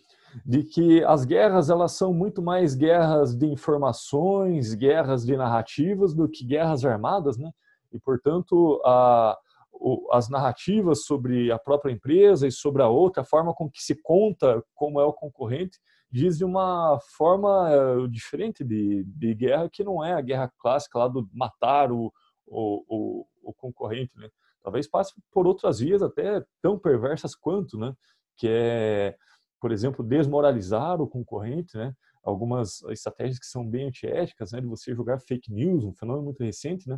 [0.46, 6.28] de que as guerras elas são muito mais guerras de informações, guerras de narrativas do
[6.28, 7.50] que guerras armadas, né?
[7.92, 9.36] E portanto a,
[9.72, 13.82] o- as narrativas sobre a própria empresa e sobre a outra, a forma com que
[13.82, 15.80] se conta como é o concorrente,
[16.14, 20.96] diz de uma forma eh, diferente de, de guerra que não é a guerra clássica
[20.96, 22.12] lá do matar o,
[22.46, 24.28] o, o, o concorrente, né?
[24.62, 27.92] Talvez passe por outras vias até tão perversas quanto, né?
[28.36, 29.16] Que é,
[29.60, 31.92] por exemplo, desmoralizar o concorrente, né?
[32.22, 34.60] Algumas estratégias que são bem antiéticas, né?
[34.60, 36.96] De você jogar fake news, um fenômeno muito recente, né?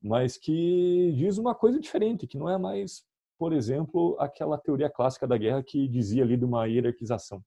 [0.00, 3.02] Mas que diz uma coisa diferente, que não é mais,
[3.36, 7.42] por exemplo, aquela teoria clássica da guerra que dizia ali de uma hierarquização.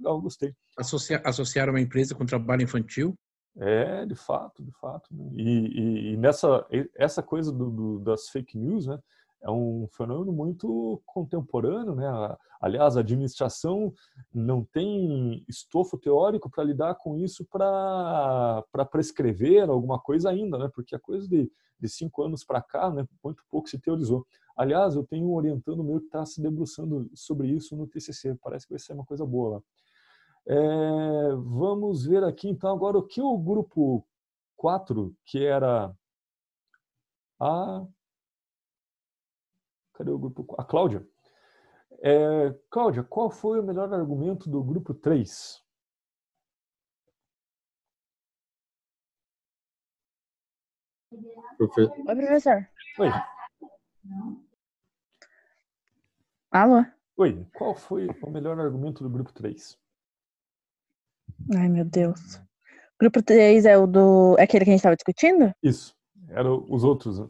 [0.00, 0.54] Legal, gostei.
[0.78, 3.14] Associa, associar uma empresa com trabalho infantil?
[3.58, 5.06] É, de fato, de fato.
[5.14, 5.30] né?
[5.34, 8.98] E, e- e nessa essa coisa do, do- das fake news, né,
[9.42, 12.06] é um fenômeno muito contemporâneo, né?
[12.06, 13.90] A- Aliás, a administração
[14.32, 20.70] não tem estofo teórico para lidar com isso para para prescrever alguma coisa ainda, né?
[20.74, 24.26] Porque a coisa de, de cinco anos para cá, né, muito pouco se teorizou.
[24.56, 28.34] Aliás, eu tenho um orientando meu que está se debruçando sobre isso no TCC.
[28.42, 29.62] Parece que vai ser uma coisa boa lá.
[30.46, 30.54] É,
[31.36, 34.06] vamos ver aqui então agora o que o grupo
[34.56, 35.94] 4, que era
[37.38, 37.86] a.
[39.94, 40.46] Cadê o grupo?
[40.58, 41.06] A Cláudia.
[42.02, 45.62] É, Cláudia, qual foi o melhor argumento do grupo 3?
[51.56, 52.68] Profe- Oi, professor.
[52.98, 53.10] Oi.
[56.50, 56.84] Alô?
[57.16, 59.78] Oi, qual foi o melhor argumento do grupo 3?
[61.56, 62.40] Ai, meu Deus.
[63.00, 64.36] Grupo 3 é o do.
[64.38, 65.52] É aquele que a gente estava discutindo?
[65.62, 65.96] Isso,
[66.28, 67.18] eram os outros.
[67.18, 67.28] né?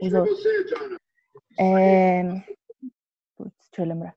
[0.00, 0.44] Os outros.
[1.58, 2.22] É...
[3.36, 4.14] Putz, deixa eu lembrar.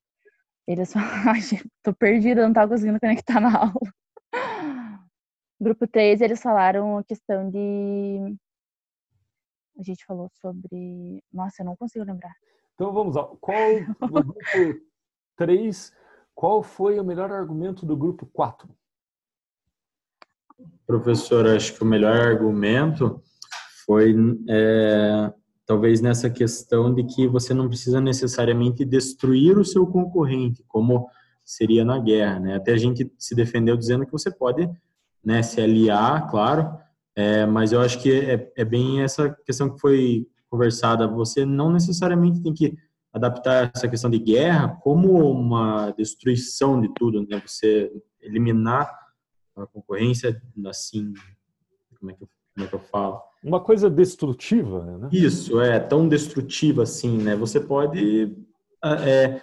[0.68, 0.94] Eles
[1.50, 3.94] gente, tô perdida, não tava conseguindo conectar na aula.
[5.60, 8.38] Grupo 3, eles falaram a questão de.
[9.78, 11.24] A gente falou sobre.
[11.32, 12.34] Nossa, eu não consigo lembrar.
[12.76, 13.26] Então vamos lá.
[13.42, 13.58] Qual
[14.00, 14.36] do grupo
[15.36, 15.92] 3,
[16.36, 18.70] qual foi o melhor argumento do grupo 4?
[20.86, 23.22] Professor, acho que o melhor argumento
[23.86, 24.16] foi
[24.50, 25.32] é,
[25.66, 31.08] talvez nessa questão de que você não precisa necessariamente destruir o seu concorrente, como
[31.44, 32.56] seria na guerra, né?
[32.56, 34.70] Até a gente se defendeu dizendo que você pode,
[35.24, 36.78] né, se aliar, claro,
[37.16, 41.08] é, mas eu acho que é, é bem essa questão que foi conversada.
[41.08, 42.76] Você não necessariamente tem que
[43.12, 47.42] adaptar essa questão de guerra como uma destruição de tudo, né?
[47.46, 47.92] Você
[48.22, 48.90] eliminar
[49.56, 51.14] a concorrência, assim,
[52.00, 53.22] como é que eu, como é que eu falo?
[53.44, 55.10] Uma coisa destrutiva, né?
[55.12, 57.36] Isso, é tão destrutiva assim, né?
[57.36, 58.36] Você pode
[58.84, 59.42] é,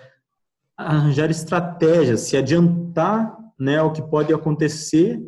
[0.77, 5.21] arranjar estratégias, se adiantar, né, ao que pode acontecer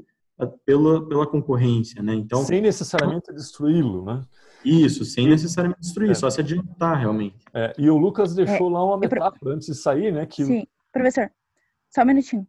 [0.64, 2.14] pela, pela concorrência, né?
[2.14, 4.22] Então, sem necessariamente destruí-lo, né?
[4.64, 6.14] Isso, sem necessariamente destruir, É.
[6.14, 7.36] só se adiantar realmente.
[7.52, 10.24] É, e o Lucas deixou É, lá uma pro- metáfora antes de sair, né?
[10.24, 11.30] Que Sim, professor,
[11.90, 12.46] só um minutinho.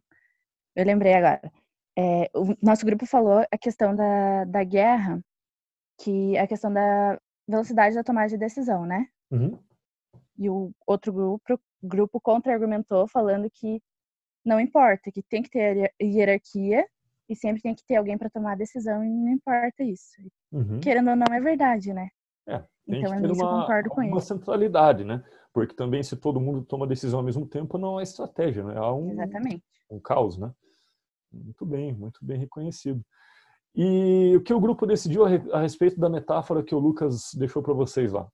[0.75, 1.51] Eu lembrei agora.
[1.98, 5.22] É, o nosso grupo falou a questão da, da guerra,
[6.02, 9.08] que é a questão da velocidade da tomada de decisão, né?
[9.32, 9.60] Uhum.
[10.38, 13.82] E o outro grupo, grupo contra-argumentou falando que
[14.44, 16.86] não importa, que tem que ter hier- hierarquia
[17.30, 20.12] e sempre tem que ter alguém para tomar a decisão e não importa isso.
[20.52, 20.80] Uhum.
[20.80, 22.10] Querendo ou não, é verdade, né?
[22.48, 24.22] É, tem Então, que ter nisso eu uma, concordo com uma ele.
[24.22, 25.24] centralidade, né?
[25.54, 28.76] Porque também se todo mundo toma decisão ao mesmo tempo, não é estratégia, né?
[28.76, 29.64] É um, Exatamente.
[29.89, 30.52] um caos, né?
[31.34, 33.03] Muito bem, muito bem reconhecido.
[33.75, 37.31] E o que o grupo decidiu a, re- a respeito da metáfora que o Lucas
[37.34, 38.27] deixou para vocês lá?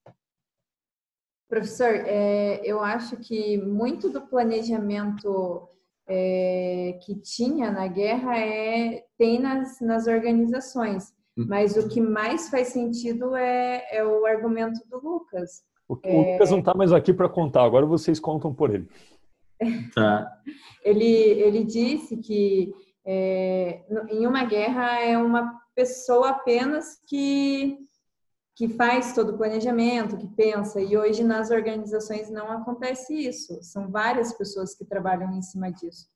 [1.47, 5.67] Professor, é, eu acho que muito do planejamento
[6.07, 11.13] é, que tinha na guerra é, tem nas, nas organizações.
[11.47, 15.63] Mas o que mais faz sentido é, é o argumento do Lucas.
[15.87, 18.89] O, o Lucas não está mais aqui para contar, agora vocês contam por ele.
[19.95, 20.29] Tá.
[20.83, 22.73] ele, ele disse que
[23.05, 27.77] é, em uma guerra é uma pessoa apenas que,
[28.55, 33.57] que faz todo o planejamento, que pensa, e hoje nas organizações não acontece isso.
[33.61, 36.07] São várias pessoas que trabalham em cima disso.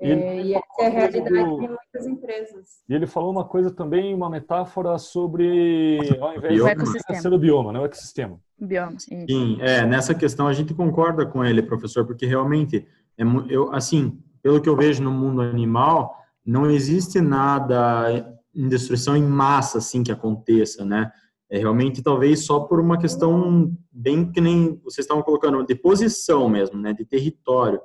[0.00, 1.60] E, é, e essa é a realidade do...
[1.60, 2.68] de muitas empresas.
[2.88, 6.74] E ele falou uma coisa também, uma metáfora sobre, ao invés bioma.
[6.74, 8.40] de ser o bioma, não o ecossistema.
[8.58, 13.72] Bioma, Sim, é, nessa questão a gente concorda com ele, professor, porque realmente, é, eu,
[13.72, 19.78] assim, pelo que eu vejo no mundo animal, não existe nada em destruição em massa,
[19.78, 21.10] assim, que aconteça, né?
[21.50, 26.48] É realmente, talvez, só por uma questão bem que nem vocês estavam colocando, de posição
[26.48, 26.92] mesmo, né?
[26.92, 27.80] De território.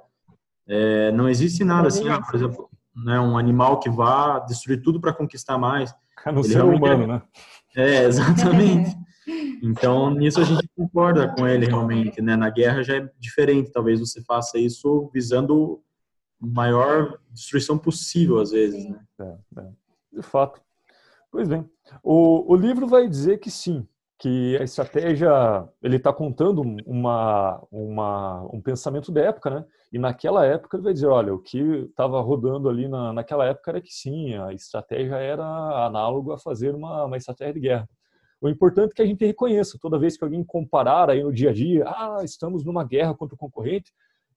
[0.68, 5.00] É, não existe nada assim, ah, por exemplo, né, um animal que vá destruir tudo
[5.00, 5.94] para conquistar mais.
[6.24, 7.22] A não ser humano, é, né?
[7.76, 8.96] É, exatamente.
[9.62, 12.36] Então, nisso a gente concorda com ele realmente, né?
[12.36, 15.84] Na guerra já é diferente, talvez você faça isso visando
[16.40, 19.00] maior destruição possível, às vezes, né?
[19.20, 19.68] É, é.
[20.14, 20.62] De fato.
[21.32, 21.70] Pois bem,
[22.04, 23.88] o, o livro vai dizer que sim,
[24.18, 25.30] que a estratégia
[25.82, 29.66] ele está contando uma, uma, um pensamento da época, né?
[29.92, 33.72] E naquela época ele vai dizer, olha, o que estava rodando ali na, naquela época
[33.72, 35.46] era que sim, a estratégia era
[35.86, 37.90] análogo a fazer uma, uma estratégia de guerra.
[38.42, 41.50] O importante é que a gente reconheça, toda vez que alguém comparar aí no dia
[41.50, 43.92] a dia, ah, estamos numa guerra contra o concorrente,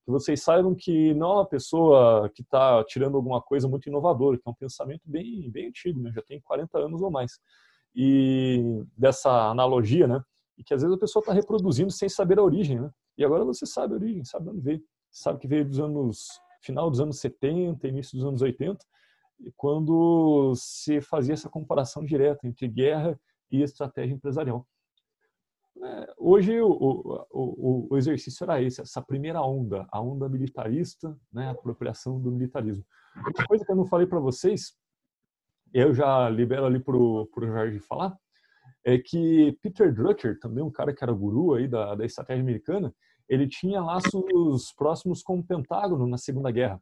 [0.04, 4.36] que vocês saibam que não é uma pessoa que está tirando alguma coisa muito inovadora,
[4.36, 6.12] que é um pensamento bem, bem antigo, né?
[6.12, 7.38] já tem 40 anos ou mais
[7.94, 10.22] e dessa analogia, né?
[10.56, 12.90] E que às vezes a pessoa está reproduzindo sem saber a origem, né?
[13.16, 14.82] E agora você sabe a origem, sabe onde veio.
[15.10, 18.84] Sabe que veio dos anos final dos anos 70, início dos anos 80,
[19.56, 23.18] quando se fazia essa comparação direta entre guerra
[23.50, 24.66] e estratégia empresarial.
[25.82, 26.70] É, hoje o,
[27.30, 32.30] o, o, exercício era esse, essa primeira onda, a onda militarista, né, a apropriação do
[32.30, 32.84] militarismo.
[33.26, 34.76] Outra coisa que eu não falei para vocês
[35.72, 38.16] eu já libero ali para o Jorge falar,
[38.84, 42.94] é que Peter Drucker, também um cara que era guru aí da, da estratégia americana,
[43.28, 46.80] ele tinha laços próximos com o Pentágono na Segunda Guerra.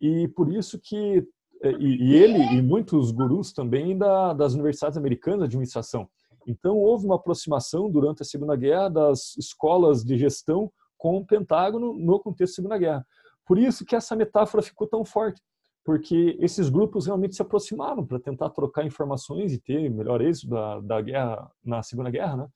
[0.00, 1.26] E por isso que
[1.62, 6.08] é, e, e ele e muitos gurus também da, das universidades americanas de administração.
[6.46, 11.92] Então houve uma aproximação durante a Segunda Guerra das escolas de gestão com o Pentágono
[11.92, 13.06] no contexto da Segunda Guerra.
[13.44, 15.40] Por isso que essa metáfora ficou tão forte
[15.86, 20.80] porque esses grupos realmente se aproximaram para tentar trocar informações e ter melhor êxito da,
[20.80, 22.48] da guerra na Segunda Guerra, né?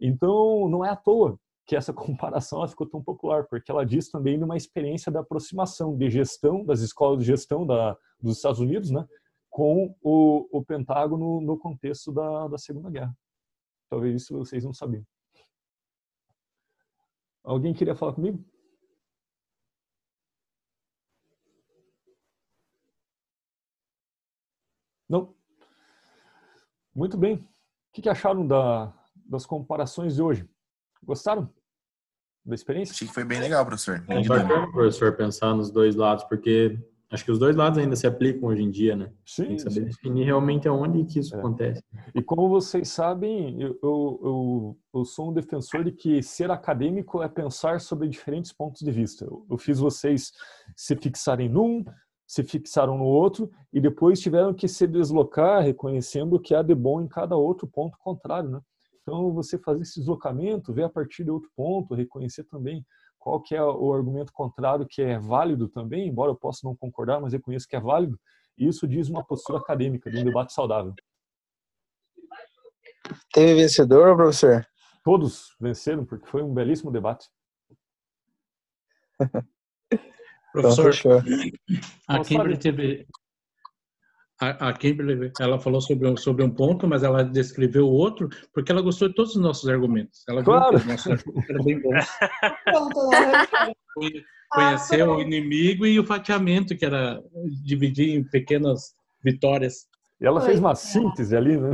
[0.00, 4.38] Então, não é à toa que essa comparação ficou tão popular, porque ela diz também
[4.38, 8.90] de uma experiência da aproximação de gestão das escolas de gestão da, dos Estados Unidos,
[8.90, 9.06] né,
[9.50, 13.14] com o, o Pentágono no contexto da, da Segunda Guerra.
[13.92, 15.06] Talvez isso vocês não sabiam.
[17.44, 18.42] Alguém queria falar comigo?
[25.06, 25.36] Não?
[26.94, 27.36] Muito bem.
[27.36, 30.48] O que acharam da, das comparações de hoje?
[31.02, 31.54] Gostaram
[32.42, 32.94] da experiência?
[32.94, 34.02] Achei que foi bem legal, professor.
[34.08, 36.82] É bacana, professor, pensar nos dois lados, porque
[37.12, 39.12] acho que os dois lados ainda se aplicam hoje em dia, né?
[39.24, 39.46] Sim.
[39.46, 39.84] Tem que saber sim.
[39.84, 41.38] definir realmente aonde que isso É.
[41.38, 41.82] acontece.
[42.14, 47.28] E como vocês sabem, eu, eu, eu, sou um defensor de que ser acadêmico é
[47.28, 49.24] pensar sobre diferentes pontos de vista.
[49.26, 50.32] Eu, eu fiz vocês
[50.74, 51.84] se fixarem num,
[52.26, 56.74] se fixaram no outro e depois tiveram que se deslocar reconhecendo o que há de
[56.74, 58.60] bom em cada outro ponto contrário, né?
[59.02, 62.84] Então você fazer esse deslocamento, ver a partir de outro ponto, reconhecer também
[63.22, 67.20] qual que é o argumento contrário que é válido também, embora eu possa não concordar,
[67.20, 68.18] mas reconheço que é válido.
[68.58, 70.92] E isso diz uma postura acadêmica, de um debate saudável.
[73.32, 74.66] Teve vencedor, professor?
[75.04, 77.28] Todos venceram, porque foi um belíssimo debate.
[80.52, 81.18] Professor, fechou.
[82.08, 83.06] a Nossa, Kimberly sabe- teve.
[84.42, 88.28] A, a Kimberly, ela falou sobre, um- sobre um ponto, mas ela descreveu o outro
[88.52, 90.24] porque ela gostou de todos os nossos argumentos.
[90.28, 90.70] Ela viu Claro.
[90.70, 91.80] que os nossos argumentos eram bem
[94.50, 97.22] Conhecer o inimigo e o fatiamento, que era
[97.64, 98.94] dividir em pequenas
[99.24, 99.86] vitórias.
[100.20, 101.70] E ela fez uma síntese ali, né?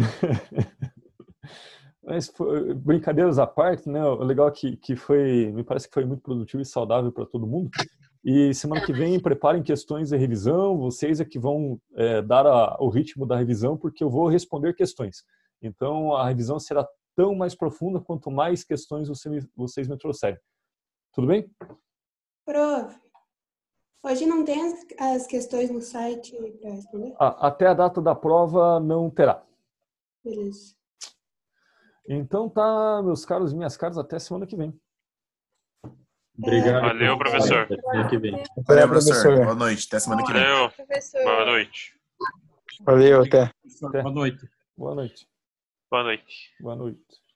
[2.05, 2.31] Mas
[2.77, 4.05] brincadeiras à parte, né?
[4.05, 7.27] O legal é que, que foi, me parece que foi muito produtivo e saudável para
[7.27, 7.70] todo mundo.
[8.24, 10.77] E semana que vem preparem questões de revisão.
[10.78, 14.74] Vocês é que vão é, dar a- o ritmo da revisão, porque eu vou responder
[14.74, 15.24] questões.
[15.62, 16.86] Então a revisão será
[17.16, 20.39] tão mais profunda quanto mais questões você me- vocês me trouxerem.
[21.12, 21.51] Tudo bem?
[22.45, 22.97] Prof,
[24.05, 27.15] hoje não tem as, as questões no site para responder?
[27.19, 29.45] A- até a data da prova não terá.
[30.24, 30.74] Beleza.
[32.09, 34.78] Então tá, meus caros e minhas caras, até semana que vem.
[36.40, 36.82] Obrigado.
[36.82, 37.62] Valeu, professor.
[37.62, 38.32] Até semana que vem.
[38.32, 38.89] Valeu, professor.
[38.89, 39.44] professor.
[39.44, 39.86] Boa noite.
[39.89, 40.43] Até semana que vem.
[40.43, 40.70] Valeu.
[40.70, 41.24] Professor.
[41.24, 41.94] Boa noite.
[42.85, 43.51] Valeu, até.
[43.82, 44.02] Até.
[44.02, 44.48] Boa noite.
[44.77, 45.28] Boa noite.
[45.90, 46.55] Boa noite.
[46.60, 47.27] Boa noite.